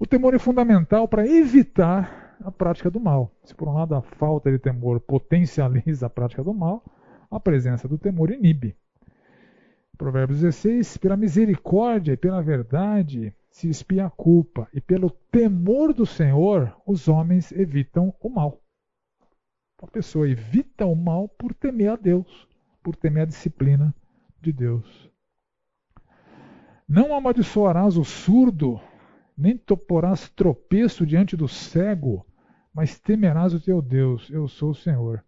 [0.00, 3.30] o temor é fundamental para evitar a prática do mal.
[3.44, 6.82] Se por um lado a falta de temor potencializa a prática do mal,
[7.30, 8.74] a presença do temor inibe.
[9.98, 16.06] Provérbios 16: Pela misericórdia e pela verdade se espia a culpa, e pelo temor do
[16.06, 18.58] Senhor os homens evitam o mal.
[19.82, 22.48] A pessoa evita o mal por temer a Deus,
[22.82, 23.94] por temer a disciplina
[24.40, 25.10] de Deus.
[26.88, 28.80] Não amaldiçoarás o surdo,
[29.40, 32.26] nem toporás tropeço diante do cego,
[32.74, 35.24] mas temerás o teu Deus, eu sou o Senhor.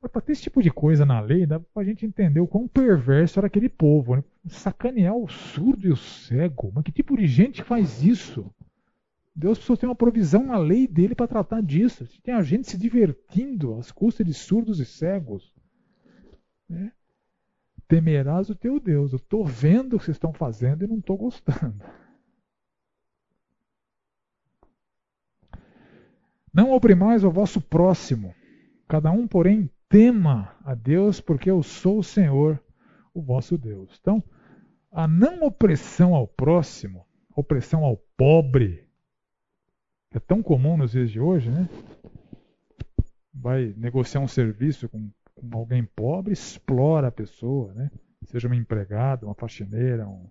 [0.00, 2.66] Para ter esse tipo de coisa na lei, dá para a gente entender o quão
[2.66, 4.16] perverso era aquele povo.
[4.16, 4.24] Né?
[4.48, 6.72] Sacanear o surdo e o cego.
[6.74, 8.52] Mas que tipo de gente faz isso?
[9.34, 12.04] Deus precisou ter uma provisão na lei dele para tratar disso.
[12.20, 15.54] Tem a gente se divertindo às custas de surdos e cegos.
[16.68, 16.90] Né?
[17.86, 19.12] Temerás o teu Deus.
[19.12, 21.80] Eu estou vendo o que vocês estão fazendo e não estou gostando.
[26.52, 28.34] Não oprimais o vosso próximo.
[28.86, 32.62] Cada um, porém, tema a Deus, porque eu sou o Senhor,
[33.14, 33.98] o vosso Deus.
[34.00, 34.22] Então,
[34.90, 38.86] a não opressão ao próximo, opressão ao pobre,
[40.10, 41.66] que é tão comum nos dias de hoje, né?
[43.32, 47.90] Vai negociar um serviço com, com alguém pobre, explora a pessoa, né?
[48.26, 50.28] Seja uma empregada, uma faxineira, um,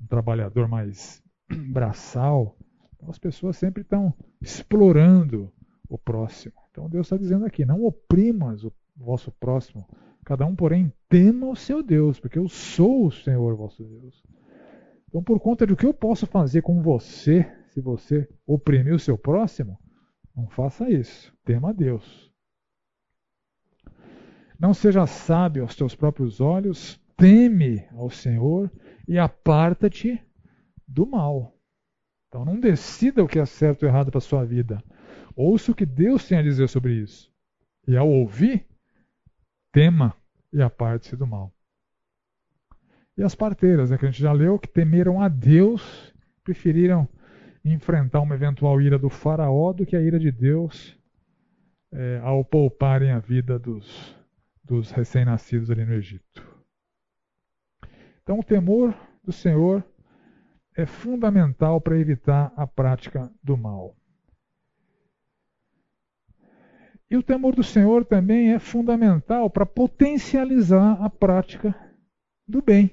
[0.00, 1.22] um trabalhador mais
[1.70, 2.56] braçal.
[2.94, 4.14] Então, as pessoas sempre estão
[4.44, 5.52] explorando
[5.88, 6.54] o próximo.
[6.70, 9.86] Então Deus está dizendo aqui: não oprimas o vosso próximo,
[10.24, 14.22] Cada um, porém, tema o seu Deus, porque eu sou o Senhor vosso Deus.
[15.06, 19.18] Então, por conta do que eu posso fazer com você, se você oprimir o seu
[19.18, 19.78] próximo,
[20.34, 21.32] não faça isso.
[21.44, 22.32] Tema a Deus.
[24.58, 28.72] Não seja sábio aos teus próprios olhos, teme ao Senhor
[29.06, 30.20] e aparta-te
[30.88, 31.53] do mal.
[32.34, 34.82] Então não decida o que é certo ou errado para sua vida.
[35.36, 37.32] Ouça o que Deus tem a dizer sobre isso.
[37.86, 38.66] E ao ouvir,
[39.70, 40.12] tema
[40.52, 41.54] e aparte-se do mal.
[43.16, 46.12] E as parteiras, né, que a gente já leu, que temeram a Deus,
[46.42, 47.08] preferiram
[47.64, 50.98] enfrentar uma eventual ira do faraó do que a ira de Deus
[51.92, 54.12] é, ao pouparem a vida dos,
[54.64, 56.44] dos recém-nascidos ali no Egito.
[58.24, 59.84] Então, o temor do Senhor
[60.76, 63.96] é fundamental para evitar a prática do mal.
[67.10, 71.74] E o temor do Senhor também é fundamental para potencializar a prática
[72.46, 72.90] do bem.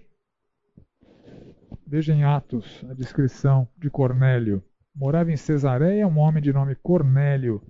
[1.88, 4.64] Veja em Atos a descrição de Cornélio.
[4.94, 7.62] Morava em Cesareia um homem de nome Cornélio,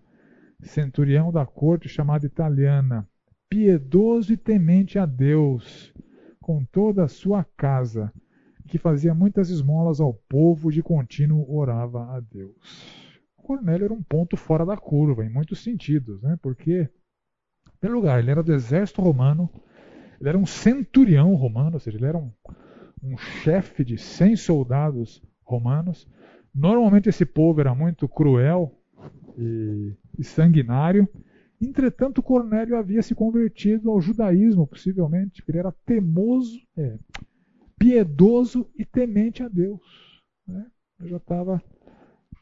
[0.62, 3.08] centurião da corte chamada italiana,
[3.50, 5.94] piedoso e temente a Deus,
[6.40, 8.12] com toda a sua casa,
[8.72, 12.56] que fazia muitas esmolas ao povo e de contínuo orava a Deus.
[13.36, 16.40] Cornélio era um ponto fora da curva, em muitos sentidos, né?
[16.42, 16.90] porque,
[17.68, 19.50] em primeiro lugar, ele era do exército romano,
[20.22, 22.32] ele era um centurião romano, ou seja, ele era um,
[23.04, 26.08] um chefe de 100 soldados romanos.
[26.56, 28.74] Normalmente esse povo era muito cruel
[29.38, 31.10] e, e sanguinário.
[31.62, 36.98] Entretanto, Cornélio havia se convertido ao judaísmo, possivelmente, porque ele era temoso, é,
[37.82, 39.82] piedoso e temente a Deus.
[40.48, 40.68] Né?
[41.00, 41.64] Ele já estava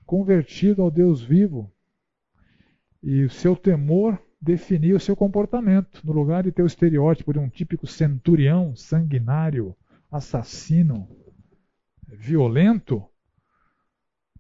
[0.06, 1.72] convertido ao Deus vivo.
[3.02, 6.06] E o seu temor definia o seu comportamento.
[6.06, 9.74] No lugar de ter o estereótipo de um típico centurião sanguinário,
[10.12, 11.08] assassino,
[12.06, 13.02] violento,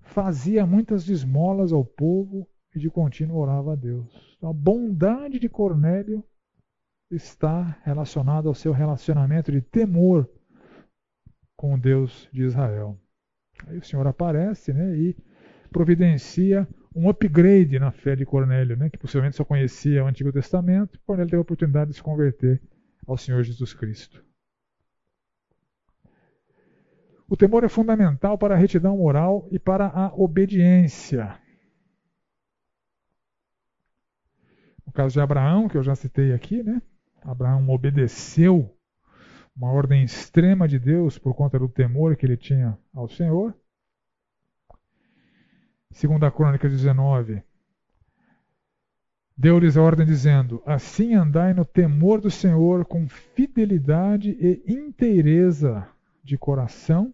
[0.01, 2.45] fazia muitas esmolas ao povo
[2.75, 4.35] e de contínuo orava a Deus.
[4.35, 6.21] Então, a bondade de Cornélio
[7.09, 10.29] está relacionada ao seu relacionamento de temor
[11.59, 12.97] com o Deus de Israel.
[13.67, 15.13] Aí o Senhor aparece né, e
[15.69, 20.97] providencia um upgrade na fé de Cornélio, né, que possivelmente só conhecia o Antigo Testamento.
[21.05, 22.61] Cornélio teve a oportunidade de se converter
[23.05, 24.23] ao Senhor Jesus Cristo.
[27.27, 31.37] O temor é fundamental para a retidão moral e para a obediência.
[34.87, 36.81] No caso de Abraão, que eu já citei aqui, né?
[37.21, 38.78] Abraão obedeceu
[39.59, 43.53] uma ordem extrema de Deus por conta do temor que ele tinha ao Senhor.
[45.91, 47.43] Segunda Crônica 19.
[49.37, 55.85] Deu-lhes a ordem dizendo: Assim andai no temor do Senhor com fidelidade e inteireza
[56.23, 57.13] de coração,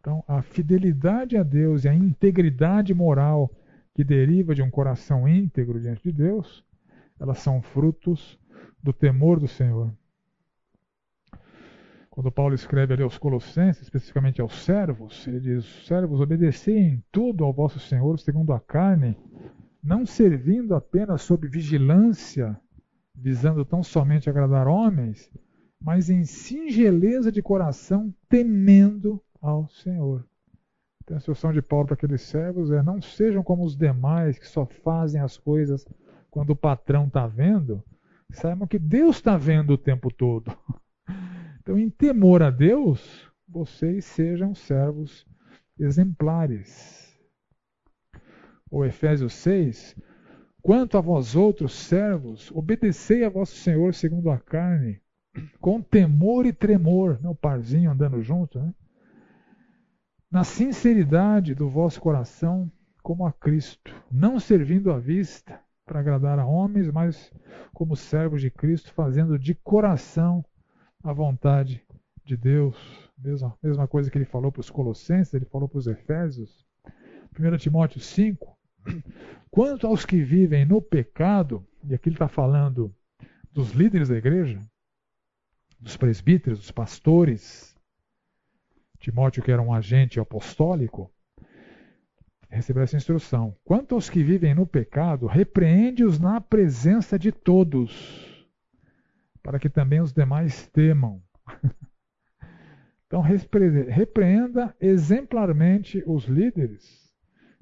[0.00, 3.54] então, a fidelidade a Deus e a integridade moral
[3.94, 6.64] que deriva de um coração íntegro diante de Deus,
[7.20, 8.38] elas são frutos
[8.82, 9.92] do temor do Senhor.
[12.20, 17.42] Quando Paulo escreve ali aos Colossenses, especificamente aos servos, ele diz: Servos, obedecei em tudo
[17.42, 19.16] ao vosso Senhor segundo a carne,
[19.82, 22.60] não servindo apenas sob vigilância,
[23.14, 25.32] visando tão somente agradar homens,
[25.80, 30.22] mas em singeleza de coração, temendo ao Senhor.
[31.02, 34.46] Então, a instrução de Paulo para aqueles servos é: não sejam como os demais que
[34.46, 35.86] só fazem as coisas
[36.30, 37.82] quando o patrão está vendo.
[38.30, 40.54] Saibam que Deus está vendo o tempo todo.
[41.70, 45.24] Então, em temor a Deus, vocês sejam servos
[45.78, 47.16] exemplares.
[48.68, 49.94] O Efésios 6:
[50.60, 55.00] Quanto a vós outros servos, obedecei a vosso Senhor segundo a carne,
[55.60, 57.20] com temor e tremor.
[57.22, 58.74] Não, o parzinho andando junto, né?
[60.28, 62.68] na sinceridade do vosso coração,
[63.00, 67.32] como a Cristo, não servindo à vista para agradar a homens, mas
[67.72, 70.44] como servos de Cristo, fazendo de coração
[71.02, 71.82] a vontade
[72.24, 72.76] de Deus.
[73.18, 76.64] Mesma, mesma coisa que ele falou para os Colossenses, ele falou para os Efésios.
[77.38, 78.58] 1 Timóteo 5.
[79.50, 82.94] Quanto aos que vivem no pecado, e aqui ele está falando
[83.52, 84.60] dos líderes da igreja,
[85.78, 87.74] dos presbíteros, dos pastores,
[88.98, 91.10] Timóteo, que era um agente apostólico,
[92.50, 93.56] recebeu essa instrução.
[93.64, 98.29] Quanto aos que vivem no pecado, repreende-os na presença de todos,
[99.50, 101.20] para que também os demais temam.
[103.06, 107.12] Então, repreenda exemplarmente os líderes.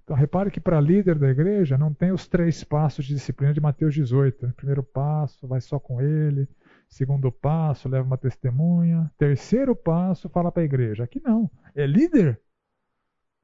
[0.04, 3.58] Então, repare que para líder da igreja não tem os três passos de disciplina de
[3.58, 4.46] Mateus 18.
[4.46, 4.52] Né?
[4.54, 6.46] Primeiro passo, vai só com ele.
[6.86, 9.10] Segundo passo, leva uma testemunha.
[9.16, 11.04] Terceiro passo, fala para a igreja.
[11.04, 11.50] Aqui não.
[11.74, 12.38] É líder.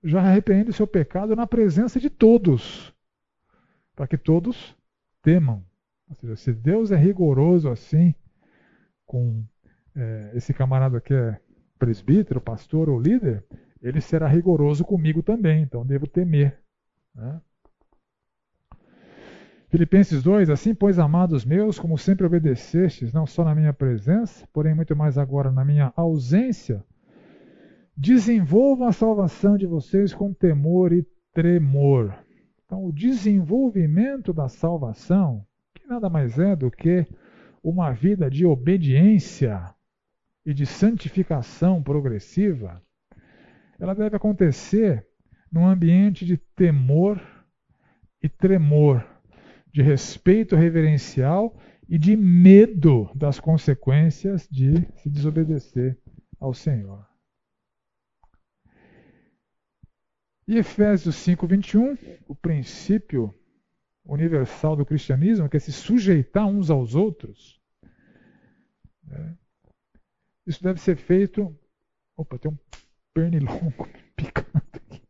[0.03, 2.95] Já arrepende o seu pecado na presença de todos.
[3.97, 4.76] Para que todos
[5.22, 5.64] temam.
[6.07, 8.14] Ou seja, se Deus é rigoroso assim
[9.07, 9.44] com
[9.94, 11.38] é, esse camarada que é
[11.78, 13.44] presbítero, pastor ou líder,
[13.82, 15.62] ele será rigoroso comigo também.
[15.62, 16.59] Então devo temer.
[17.14, 17.40] Né?
[19.68, 24.74] Filipenses 2: Assim, pois, amados meus, como sempre obedecestes, não só na minha presença, porém
[24.74, 26.84] muito mais agora na minha ausência,
[27.96, 32.14] desenvolvam a salvação de vocês com temor e tremor.
[32.64, 35.44] Então, o desenvolvimento da salvação,
[35.74, 37.07] que nada mais é do que
[37.64, 39.74] uma vida de obediência
[40.44, 42.82] e de santificação progressiva,
[43.80, 45.06] ela deve acontecer
[45.50, 47.18] num ambiente de temor
[48.22, 49.02] e tremor
[49.72, 51.58] de respeito reverencial
[51.88, 55.98] e de medo das consequências de se desobedecer
[56.38, 57.06] ao Senhor.
[60.46, 61.96] E Efésios 5, 21,
[62.28, 63.34] o princípio
[64.05, 67.61] universal do cristianismo, que é se sujeitar uns aos outros.
[69.07, 69.36] Né?
[70.46, 71.57] Isso deve ser feito.
[72.16, 72.59] Opa, tem um
[73.12, 75.02] pernilongo picando aqui.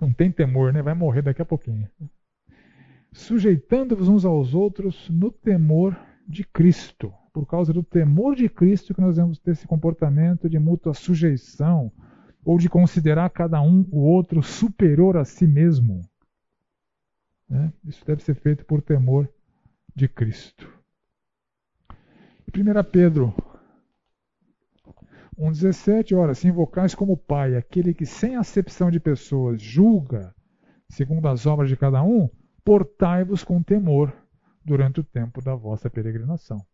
[0.00, 0.80] Não tem temor, né?
[0.82, 1.88] Vai morrer daqui a pouquinho
[3.12, 7.12] sujeitando-vos uns aos outros no temor de Cristo.
[7.32, 11.92] Por causa do temor de Cristo que nós vamos ter esse comportamento de mútua sujeição
[12.44, 16.00] ou de considerar cada um o outro superior a si mesmo.
[17.48, 17.72] Né?
[17.84, 19.28] Isso deve ser feito por temor
[19.94, 20.68] de Cristo.
[22.54, 23.34] 1 Pedro
[25.38, 30.34] 1,17, ora, se invocais como Pai aquele que sem acepção de pessoas julga
[30.88, 32.28] segundo as obras de cada um,
[32.64, 34.12] portai-vos com temor
[34.64, 36.64] durante o tempo da vossa peregrinação.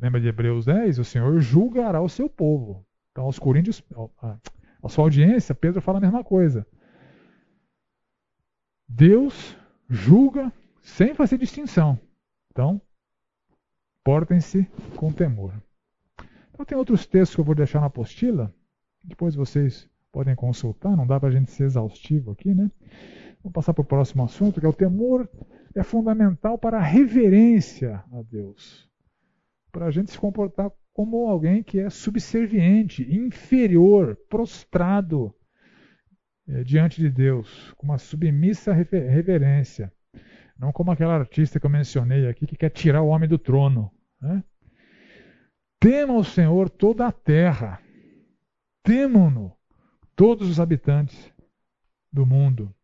[0.00, 0.98] Lembra de Hebreus 10?
[0.98, 2.84] O Senhor julgará o seu povo.
[3.12, 3.82] Então, aos Coríntios,
[4.82, 6.66] a sua audiência, Pedro fala a mesma coisa.
[8.88, 9.56] Deus
[9.88, 11.98] julga sem fazer distinção.
[12.50, 12.80] Então,
[14.02, 14.64] portem-se
[14.96, 15.54] com temor.
[16.52, 18.54] Então, tem outros textos que eu vou deixar na apostila.
[19.02, 20.96] Depois vocês podem consultar.
[20.96, 22.70] Não dá para a gente ser exaustivo aqui, né?
[23.42, 25.28] Vamos passar para o próximo assunto, que é o temor
[25.74, 28.88] é fundamental para a reverência a Deus.
[29.72, 35.34] Para a gente se comportar como alguém que é subserviente, inferior, prostrado
[36.46, 39.92] é, diante de Deus, com uma submissa reverência.
[40.58, 43.90] Não como aquela artista que eu mencionei aqui que quer tirar o homem do trono.
[44.20, 44.42] Né?
[45.80, 47.80] Tema o Senhor toda a terra.
[48.82, 49.52] Temam-no
[50.14, 51.32] todos os habitantes
[52.12, 52.74] do mundo.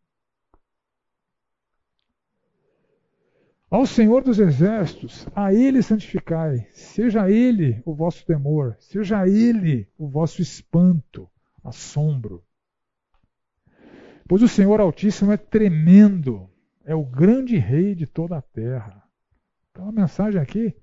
[3.69, 10.09] Ao Senhor dos Exércitos, a Ele santificai, seja Ele o vosso temor, seja Ele o
[10.09, 11.29] vosso espanto,
[11.63, 12.43] assombro.
[14.31, 16.49] Pois o Senhor Altíssimo é tremendo,
[16.85, 19.05] é o grande Rei de toda a terra.
[19.69, 20.73] Então a mensagem aqui: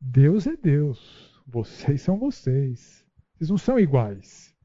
[0.00, 3.04] Deus é Deus, vocês são vocês.
[3.34, 4.56] Vocês não são iguais.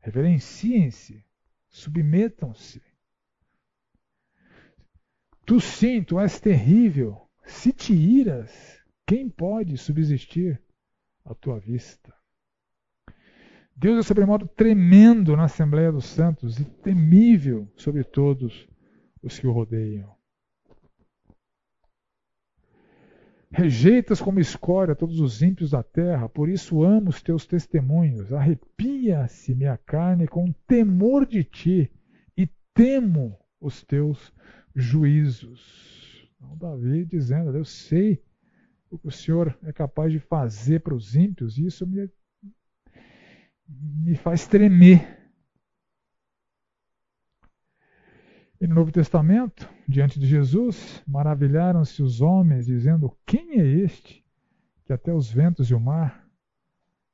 [0.00, 1.24] Reverenciem-se,
[1.68, 2.82] submetam-se.
[5.46, 7.30] Tu sim, tu és terrível.
[7.44, 10.60] Se te iras, quem pode subsistir
[11.24, 12.12] à tua vista?
[13.76, 18.66] Deus é sobremodo tremendo na Assembleia dos Santos e temível sobre todos
[19.22, 20.16] os que o rodeiam.
[23.50, 28.32] Rejeitas como escória todos os ímpios da terra, por isso amo os teus testemunhos.
[28.32, 31.92] Arrepia-se minha carne com temor de ti
[32.36, 34.32] e temo os teus
[34.74, 36.26] juízos.
[36.36, 38.22] Então, Davi dizendo: Eu sei
[38.90, 42.10] o que o Senhor é capaz de fazer para os ímpios, e isso me,
[43.68, 45.16] me faz tremer.
[48.60, 54.24] E no Novo Testamento, diante de Jesus, maravilharam-se os homens, dizendo: Quem é este
[54.84, 56.26] que até os ventos e o mar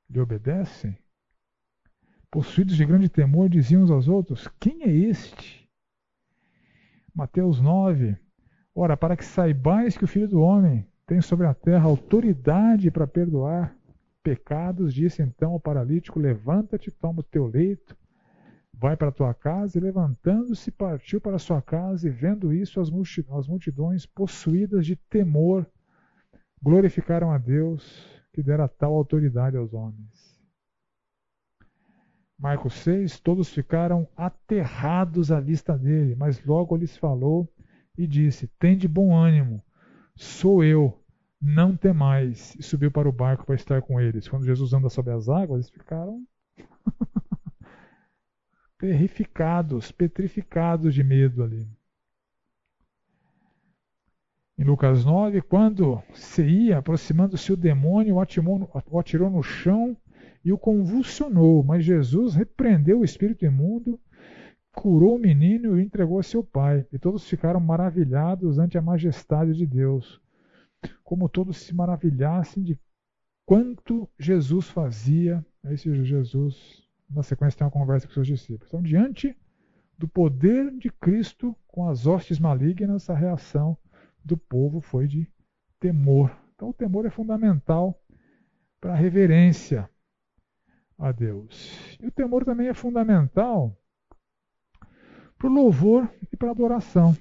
[0.09, 0.97] lhe obedecem?
[2.31, 5.63] Possuídos de grande temor, diziam uns aos outros: Quem é este
[7.15, 8.17] Mateus 9.
[8.75, 13.07] Ora, para que saibais que o Filho do Homem tem sobre a terra autoridade para
[13.07, 13.77] perdoar
[14.23, 17.97] pecados, disse então ao paralítico: Levanta-te, toma o teu leito,
[18.73, 19.79] vai para a tua casa.
[19.79, 25.67] E levantando-se, partiu para a sua casa, e vendo isso, as multidões, possuídas de temor,
[26.63, 30.33] glorificaram a Deus que dera tal autoridade aos homens.
[32.39, 37.49] Marcos 6, todos ficaram aterrados à vista dele, mas logo lhes falou
[37.97, 39.63] e disse: Tende bom ânimo,
[40.17, 41.02] sou eu,
[41.43, 44.29] não temais, e subiu para o barco para estar com eles.
[44.29, 46.25] Quando Jesus anda sobre as águas, eles ficaram
[48.79, 51.69] terrificados, petrificados de medo ali.
[54.57, 59.97] Em Lucas 9, quando se ia, aproximando-se o demônio, o atirou no chão
[60.45, 61.65] e o convulsionou.
[61.65, 63.99] Mas Jesus repreendeu o espírito imundo,
[64.71, 66.87] curou o menino e o entregou a seu pai.
[66.93, 70.22] E todos ficaram maravilhados ante a majestade de Deus
[71.03, 72.79] como todos se maravilhassem de
[73.45, 75.45] quanto Jesus fazia.
[75.65, 78.69] Esse Jesus, na sequência, tem uma conversa com seus discípulos.
[78.69, 79.37] Então, diante
[79.97, 83.77] do poder de Cristo com as hostes malignas, a reação
[84.25, 85.31] do povo foi de
[85.79, 86.37] temor.
[86.55, 88.01] Então, o temor é fundamental
[88.81, 89.89] para a reverência
[90.99, 91.99] a Deus.
[92.01, 93.77] E o temor também é fundamental
[95.39, 97.17] para o louvor e para a adoração.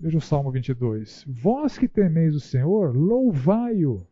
[0.00, 1.24] Veja o Salmo 22.
[1.26, 4.06] Vós que temeis o Senhor, louvai-o.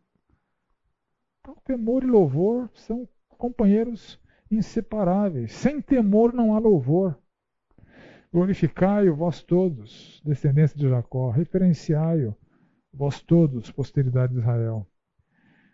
[1.39, 4.19] Então, temor e louvor são companheiros
[4.51, 5.53] inseparáveis.
[5.53, 7.17] Sem temor não há louvor.
[8.33, 11.29] Glorificai-o, vós todos, descendência de Jacó.
[11.29, 12.35] Referenciai-o,
[12.93, 14.85] vós todos, posteridade de Israel.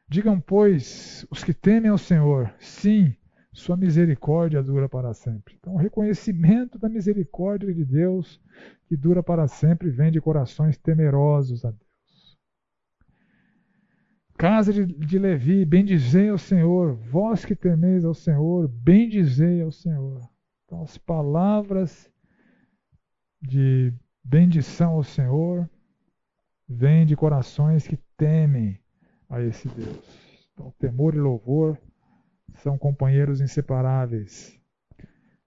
[0.07, 3.15] Digam, pois, os que temem ao Senhor, sim,
[3.53, 5.55] sua misericórdia dura para sempre.
[5.59, 8.41] Então, o reconhecimento da misericórdia de Deus,
[8.87, 11.83] que dura para sempre, vem de corações temerosos a Deus.
[14.35, 20.19] Casa de, de Levi, bendizei ao Senhor, vós que temeis ao Senhor, bendizei ao Senhor.
[20.65, 22.11] Então, as palavras
[23.39, 23.93] de
[24.23, 25.69] bendição ao Senhor
[26.67, 28.79] vêm de corações que temem
[29.29, 30.49] a esse Deus.
[30.53, 31.77] Então, temor e louvor
[32.55, 34.59] são companheiros inseparáveis.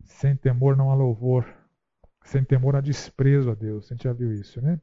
[0.04, 1.46] Sem temor não há louvor.
[2.24, 3.86] Sem temor há desprezo a Deus.
[3.86, 4.80] A gente já viu isso, né?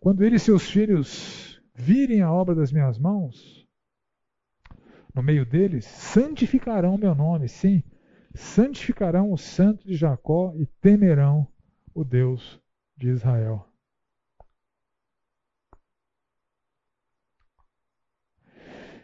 [0.00, 3.66] Quando ele e seus filhos virem a obra das minhas mãos,
[5.14, 7.82] no meio deles, santificarão meu nome, sim,
[8.34, 11.46] santificarão o santo de Jacó e temerão
[11.94, 12.60] o Deus
[12.96, 13.68] de Israel.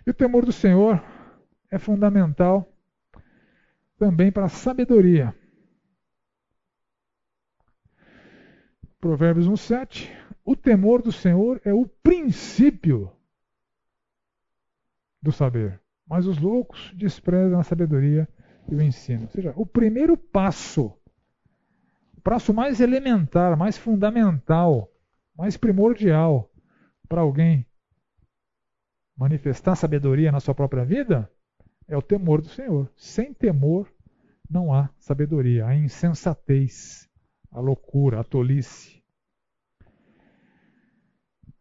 [0.07, 1.03] E o temor do Senhor
[1.71, 2.71] é fundamental
[3.97, 5.35] também para a sabedoria.
[8.99, 10.11] Provérbios 1,7.
[10.45, 13.13] O temor do Senhor é o princípio
[15.23, 18.29] do saber, mas os loucos desprezam a sabedoria
[18.69, 19.23] e o ensino.
[19.23, 20.87] Ou seja, o primeiro passo,
[22.17, 24.91] o passo mais elementar, mais fundamental,
[25.37, 26.51] mais primordial
[27.09, 27.67] para alguém
[29.17, 31.31] manifestar sabedoria na sua própria vida
[31.91, 32.89] é o temor do Senhor.
[32.97, 33.93] Sem temor
[34.49, 37.09] não há sabedoria, há insensatez,
[37.51, 39.03] a loucura, a tolice.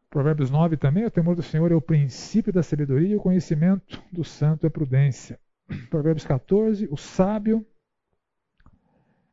[0.08, 4.02] Provérbios 9 também, o temor do Senhor é o princípio da sabedoria e o conhecimento
[4.12, 5.40] do santo é prudência.
[5.90, 7.66] Provérbios 14, o sábio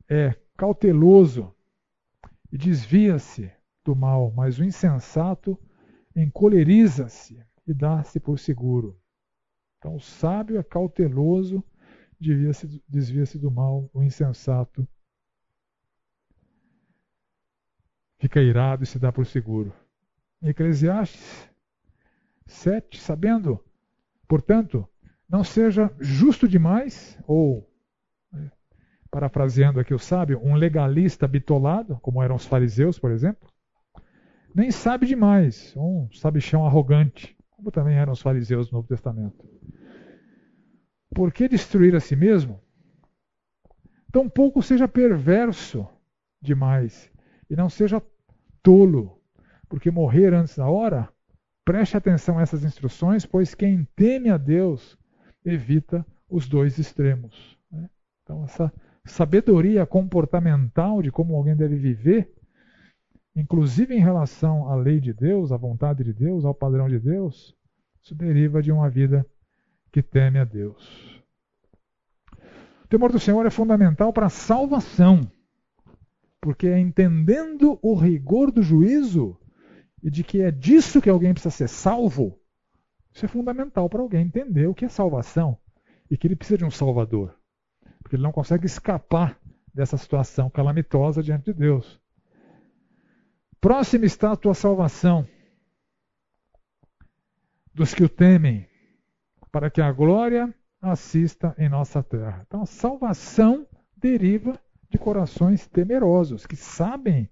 [0.09, 1.55] é cauteloso
[2.51, 3.53] e desvia-se
[3.85, 5.59] do mal, mas o insensato
[6.15, 8.99] encoleriza-se e dá-se por seguro.
[9.87, 11.63] Então, o sábio é cauteloso,
[12.19, 14.85] desvia-se do mal, o insensato
[18.19, 19.73] fica irado e se dá por seguro.
[20.43, 21.49] Eclesiastes
[22.47, 23.65] 7, sabendo,
[24.27, 24.89] portanto,
[25.29, 27.73] não seja justo demais, ou,
[29.09, 33.49] parafraseando aqui o sábio, um legalista bitolado, como eram os fariseus, por exemplo,
[34.53, 39.49] nem sabe demais, um sabichão arrogante, como também eram os fariseus no Novo Testamento.
[41.17, 42.61] Por que destruir a si mesmo?
[44.13, 45.89] Tampouco seja perverso
[46.43, 47.11] demais
[47.49, 48.03] e não seja
[48.63, 49.19] tolo,
[49.67, 51.09] porque morrer antes da hora?
[51.65, 54.99] Preste atenção a essas instruções, pois quem teme a Deus
[55.43, 57.59] evita os dois extremos.
[57.73, 57.89] Né?
[58.23, 58.71] Então, essa
[59.03, 62.31] sabedoria comportamental de como alguém deve viver,
[63.35, 67.57] inclusive em relação à lei de Deus, à vontade de Deus, ao padrão de Deus,
[68.03, 69.27] isso deriva de uma vida
[69.97, 71.25] que teme a Deus.
[72.85, 75.23] O temor do Senhor é fundamental para a salvação,
[76.39, 79.41] porque é entendendo o rigor do juízo
[80.03, 82.39] e de que é disso que alguém precisa ser salvo,
[83.11, 85.59] isso é fundamental para alguém entender o que é salvação
[86.11, 87.35] e que ele precisa de um Salvador,
[88.03, 89.41] porque ele não consegue escapar
[89.73, 91.99] dessa situação calamitosa diante de Deus.
[93.63, 95.27] Próxima está a tua salvação
[97.73, 98.69] dos que o temem,
[99.57, 102.45] para que a glória assista em nossa terra.
[102.47, 107.27] Então, a salvação deriva de corações temerosos, que sabem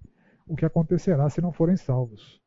[0.47, 2.41] o que acontecerá se não forem salvos.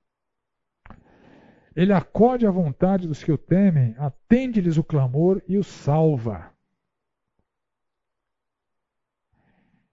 [1.76, 6.50] Ele acode à vontade dos que o temem, atende-lhes o clamor e os salva.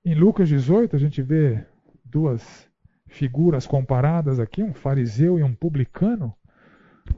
[0.03, 1.63] Em Lucas 18, a gente vê
[2.03, 2.67] duas
[3.05, 6.35] figuras comparadas aqui, um fariseu e um publicano.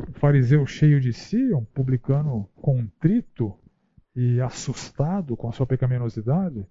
[0.09, 3.57] Um fariseu cheio de si, um publicano contrito
[4.15, 6.65] e assustado com a sua pecaminosidade.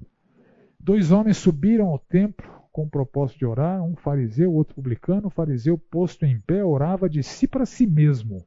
[0.78, 5.28] Dois homens subiram ao templo com o propósito de orar, um fariseu, outro publicano.
[5.28, 8.44] O fariseu, posto em pé, orava de si para si mesmo,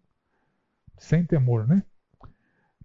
[0.98, 1.84] sem temor, né?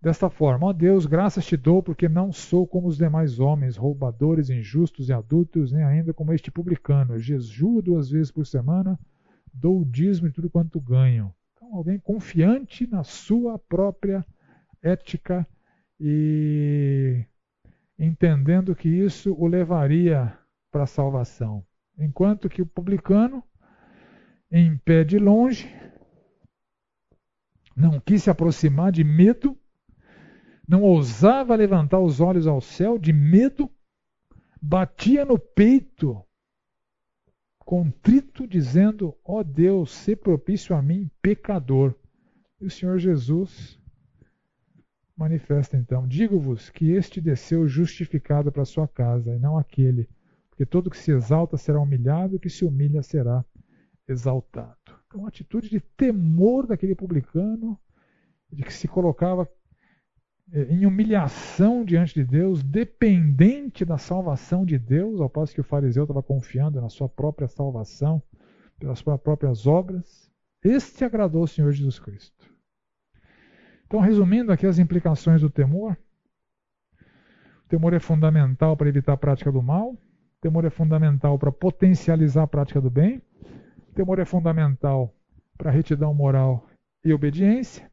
[0.00, 4.50] Desta forma, ó Deus, graças te dou, porque não sou como os demais homens, roubadores,
[4.50, 7.18] injustos e adultos, nem ainda como este publicano.
[7.18, 8.98] Jejuo duas vezes por semana,
[9.52, 11.34] dou o dízimo de tudo quanto ganho.
[11.72, 14.24] Alguém confiante na sua própria
[14.82, 15.46] ética
[15.98, 17.24] e
[17.98, 20.36] entendendo que isso o levaria
[20.70, 21.64] para a salvação.
[21.98, 23.42] Enquanto que o publicano,
[24.50, 25.72] em pé de longe,
[27.76, 29.58] não quis se aproximar de medo
[30.66, 33.70] não ousava levantar os olhos ao céu de medo,
[34.60, 36.22] batia no peito,
[37.64, 41.94] contrito, dizendo: Ó oh Deus, se propício a mim, pecador.
[42.60, 43.78] E o Senhor Jesus
[45.16, 50.08] manifesta então: Digo-vos que este desceu justificado para sua casa, e não aquele,
[50.50, 53.44] porque todo que se exalta será humilhado, e que se humilha será
[54.06, 54.76] exaltado.
[55.06, 57.78] Então, uma atitude de temor daquele publicano,
[58.50, 59.48] de que se colocava
[60.52, 66.04] em humilhação diante de Deus, dependente da salvação de Deus, ao passo que o fariseu
[66.04, 68.22] estava confiando na sua própria salvação,
[68.78, 70.30] pelas suas próprias obras.
[70.62, 72.52] Este agradou o Senhor Jesus Cristo.
[73.86, 75.96] Então, resumindo aqui as implicações do temor.
[77.64, 79.90] O temor é fundamental para evitar a prática do mal.
[79.92, 79.98] O
[80.40, 83.22] temor é fundamental para potencializar a prática do bem.
[83.90, 85.14] O temor é fundamental
[85.56, 86.66] para retidão moral
[87.04, 87.90] e obediência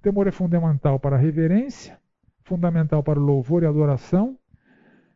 [0.00, 1.98] temor é fundamental para a reverência,
[2.44, 4.38] fundamental para o louvor e adoração,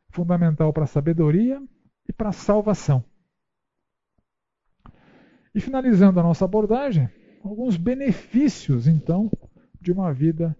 [0.08, 1.62] fundamental para a sabedoria
[2.08, 3.04] e para a salvação.
[5.54, 7.08] E finalizando a nossa abordagem,
[7.44, 9.30] alguns benefícios, então,
[9.80, 10.56] de uma vida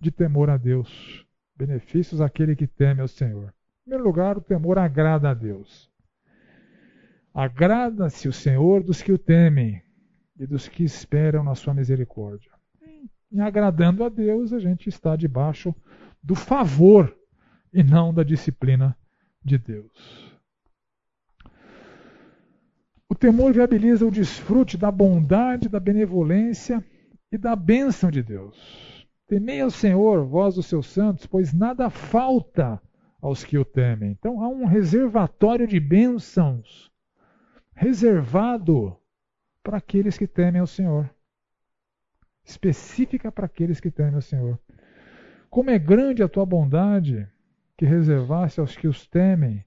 [0.00, 1.26] de temor a Deus.
[1.56, 3.48] Benefícios àquele que teme ao Senhor.
[3.48, 5.90] Em primeiro lugar, o temor agrada a Deus.
[7.32, 9.82] Agrada-se o Senhor dos que o temem
[10.38, 12.53] e dos que esperam na sua misericórdia
[13.34, 15.74] em agradando a Deus, a gente está debaixo
[16.22, 17.14] do favor
[17.72, 18.96] e não da disciplina
[19.44, 20.32] de Deus.
[23.08, 26.82] O temor viabiliza o desfrute da bondade, da benevolência
[27.30, 29.06] e da bênção de Deus.
[29.26, 32.80] Temei ao Senhor, vós os seus santos, pois nada falta
[33.20, 34.12] aos que o temem.
[34.12, 36.90] Então há um reservatório de bênçãos
[37.74, 38.96] reservado
[39.62, 41.13] para aqueles que temem ao Senhor
[42.44, 44.58] específica para aqueles que temem o Senhor.
[45.48, 47.28] Como é grande a tua bondade
[47.76, 49.64] que reservaste aos que os temem,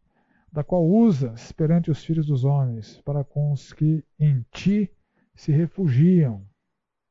[0.51, 4.91] da qual usas perante os filhos dos homens, para com os que em ti
[5.35, 6.45] se refugiam.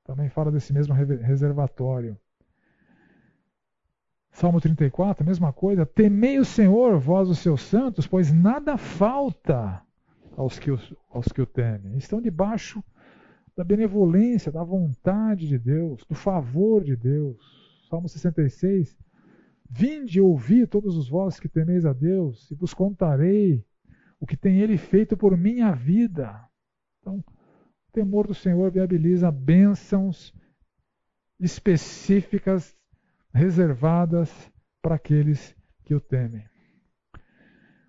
[0.05, 2.19] Também fala desse mesmo reservatório.
[4.31, 5.87] Salmo 34, a mesma coisa.
[5.87, 9.83] Temei o Senhor, vós os seus santos, pois nada falta
[10.37, 11.97] aos que, os, aos que o temem.
[11.97, 12.85] Estão debaixo
[13.57, 17.87] da benevolência, da vontade de Deus, do favor de Deus.
[17.89, 18.97] Salmo 66.
[19.69, 23.65] Vinde ouvi todos os vós que temeis a Deus, e vos contarei
[24.21, 26.39] o que tem Ele feito por minha vida.
[27.01, 30.35] Então, o temor do Senhor viabiliza bênçãos
[31.41, 32.77] específicas,
[33.33, 34.31] reservadas
[34.83, 36.45] para aqueles que o temem.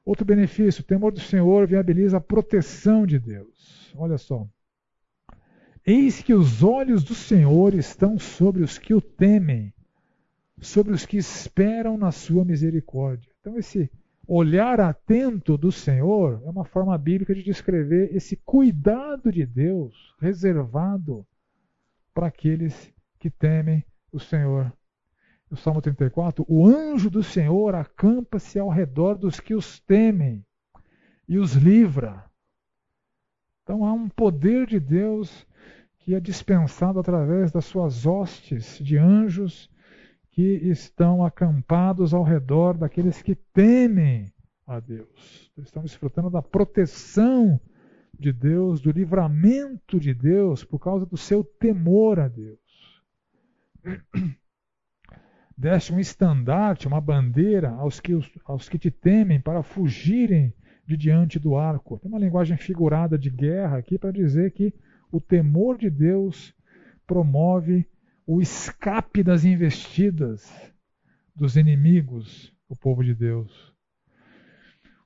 [0.05, 3.93] Outro benefício, o temor do Senhor viabiliza a proteção de Deus.
[3.95, 4.47] Olha só.
[5.89, 9.73] Eis que os olhos do Senhor estão sobre os que o temem,
[10.59, 13.31] sobre os que esperam na sua misericórdia.
[13.39, 13.89] Então, esse
[14.27, 21.25] olhar atento do Senhor é uma forma bíblica de descrever esse cuidado de Deus reservado
[22.13, 23.81] para aqueles que temem
[24.11, 24.73] o Senhor.
[25.49, 30.45] O Salmo 34: O anjo do Senhor acampa-se ao redor dos que os temem
[31.29, 32.25] e os livra.
[33.63, 35.47] Então há um poder de Deus
[36.07, 39.69] que é dispensado através das suas hostes de anjos
[40.31, 44.31] que estão acampados ao redor daqueles que temem
[44.65, 45.51] a Deus.
[45.57, 47.59] Eles estão desfrutando da proteção
[48.17, 53.03] de Deus, do livramento de Deus por causa do seu temor a Deus.
[55.57, 60.53] Deste um estandarte, uma bandeira aos que, aos que te temem para fugirem
[60.85, 61.99] de diante do arco.
[61.99, 64.73] Tem uma linguagem figurada de guerra aqui para dizer que
[65.11, 66.53] o temor de Deus
[67.05, 67.87] promove
[68.25, 70.51] o escape das investidas
[71.35, 73.73] dos inimigos do povo de Deus.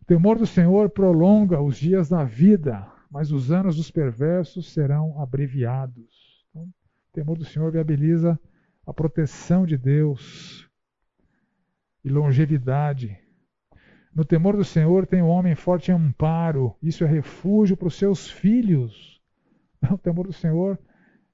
[0.02, 5.22] O temor do Senhor prolonga os dias da vida, mas os anos dos perversos serão
[5.22, 6.44] abreviados.
[6.50, 8.40] Então, o temor do Senhor viabiliza
[8.86, 10.68] a proteção de Deus
[12.04, 13.18] e longevidade.
[14.14, 18.30] No temor do Senhor tem o homem forte amparo, isso é refúgio para os seus
[18.30, 19.21] filhos.
[19.90, 20.80] O temor do Senhor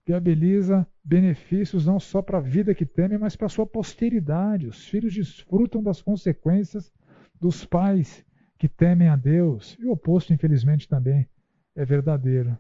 [0.06, 4.68] viabiliza benefícios não só para a vida que teme, mas para a sua posteridade.
[4.68, 6.92] Os filhos desfrutam das consequências
[7.40, 8.26] dos pais
[8.58, 9.78] que temem a Deus.
[9.80, 11.28] E o oposto, infelizmente, também
[11.76, 12.58] é verdadeiro.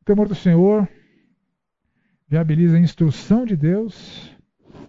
[0.00, 0.88] O temor do Senhor
[2.28, 4.36] viabiliza a instrução de Deus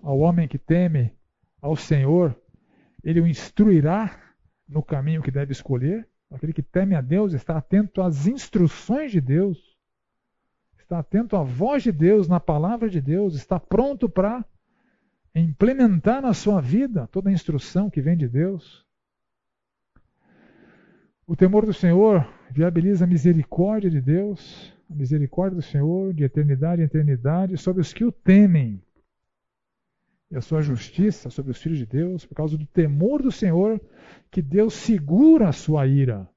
[0.02, 1.14] ao homem que teme
[1.62, 2.36] ao Senhor,
[3.04, 4.18] ele o instruirá
[4.68, 6.09] no caminho que deve escolher.
[6.32, 9.58] Aquele que teme a Deus está atento às instruções de Deus,
[10.78, 14.46] está atento à voz de Deus, na palavra de Deus, está pronto para
[15.34, 18.86] implementar na sua vida toda a instrução que vem de Deus.
[21.26, 26.82] O temor do Senhor viabiliza a misericórdia de Deus, a misericórdia do Senhor de eternidade
[26.82, 28.82] em eternidade sobre os que o temem.
[30.32, 33.82] E a sua justiça sobre os filhos de Deus, por causa do temor do Senhor,
[34.30, 36.30] que Deus segura a sua ira.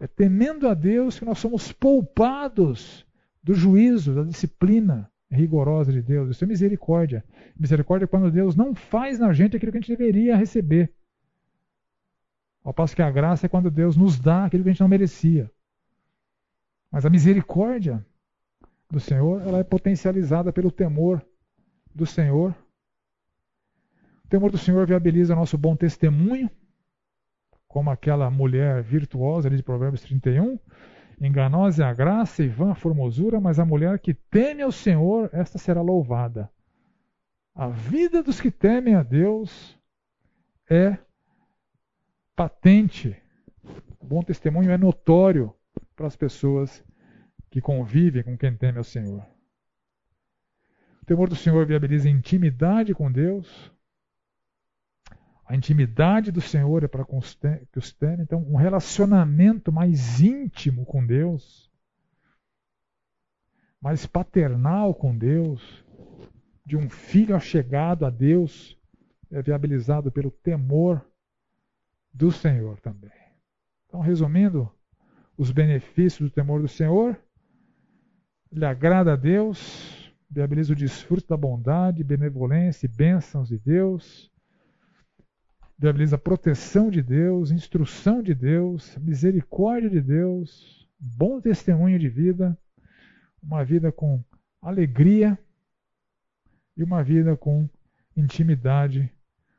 [0.00, 3.06] É temendo a Deus que nós somos poupados
[3.42, 6.30] do juízo, da disciplina rigorosa de Deus.
[6.30, 7.24] Isso é misericórdia.
[7.58, 10.92] Misericórdia é quando Deus não faz na gente aquilo que a gente deveria receber.
[12.62, 14.88] Ao passo que a graça é quando Deus nos dá aquilo que a gente não
[14.88, 15.50] merecia.
[16.90, 18.04] Mas a misericórdia
[18.90, 21.24] do Senhor, ela é potencializada pelo temor
[21.94, 22.54] do Senhor.
[24.28, 26.50] O temor do Senhor viabiliza nosso bom testemunho,
[27.66, 30.58] como aquela mulher virtuosa ali de Provérbios 31.
[31.18, 35.30] Enganosa é a graça e vã a formosura, mas a mulher que teme ao Senhor,
[35.32, 36.50] esta será louvada.
[37.54, 39.80] A vida dos que temem a Deus
[40.68, 40.98] é
[42.36, 43.16] patente.
[43.98, 45.54] O bom testemunho é notório
[45.96, 46.84] para as pessoas
[47.48, 49.26] que convivem com quem teme ao Senhor.
[51.00, 53.72] O temor do Senhor viabiliza intimidade com Deus.
[55.48, 58.20] A intimidade do Senhor é para que os temem.
[58.20, 61.72] Então, um relacionamento mais íntimo com Deus,
[63.80, 65.82] mais paternal com Deus,
[66.66, 68.78] de um filho achegado a Deus,
[69.30, 71.02] é viabilizado pelo temor
[72.12, 73.10] do Senhor também.
[73.86, 74.70] Então, resumindo,
[75.34, 77.18] os benefícios do temor do Senhor.
[78.52, 84.30] Ele agrada a Deus, viabiliza o desfruto da bondade, benevolência e bênçãos de Deus.
[85.78, 92.58] Viabiliza a proteção de Deus, instrução de Deus, misericórdia de Deus, bom testemunho de vida,
[93.40, 94.20] uma vida com
[94.60, 95.38] alegria
[96.76, 97.70] e uma vida com
[98.16, 99.08] intimidade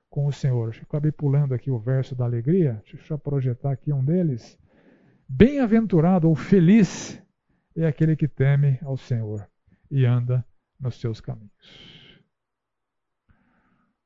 [0.09, 0.75] com o Senhor.
[0.75, 4.59] Eu acabei pulando aqui o verso da alegria, deixa eu projetar aqui um deles.
[5.25, 7.17] Bem-aventurado ou feliz
[7.77, 9.49] é aquele que teme ao Senhor
[9.89, 10.45] e anda
[10.77, 12.19] nos seus caminhos.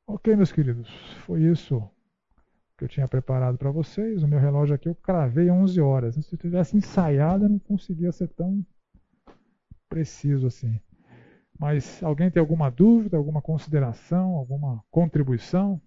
[0.06, 0.92] Ok, meus queridos,
[1.26, 1.90] foi isso
[2.84, 4.24] que eu tinha preparado para vocês.
[4.24, 6.16] O meu relógio aqui eu cravei 11 horas.
[6.16, 8.66] Se eu tivesse ensaiado, eu não conseguia ser tão
[9.88, 10.78] preciso assim.
[11.58, 15.82] Mas alguém tem alguma dúvida, alguma consideração, alguma contribuição?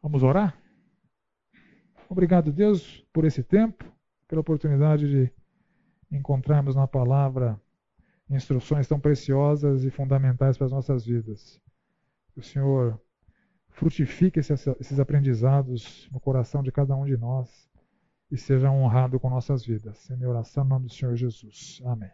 [0.00, 0.56] Vamos orar?
[2.08, 3.84] Obrigado, Deus, por esse tempo,
[4.28, 5.32] pela oportunidade de
[6.12, 7.60] encontrarmos na palavra
[8.30, 11.60] instruções tão preciosas e fundamentais para as nossas vidas.
[12.36, 13.00] Que o Senhor
[13.70, 17.66] frutifique esses aprendizados no coração de cada um de nós
[18.30, 20.10] e seja honrado com nossas vidas.
[20.10, 21.80] É minha oração no nome do Senhor Jesus.
[21.86, 22.10] Amém.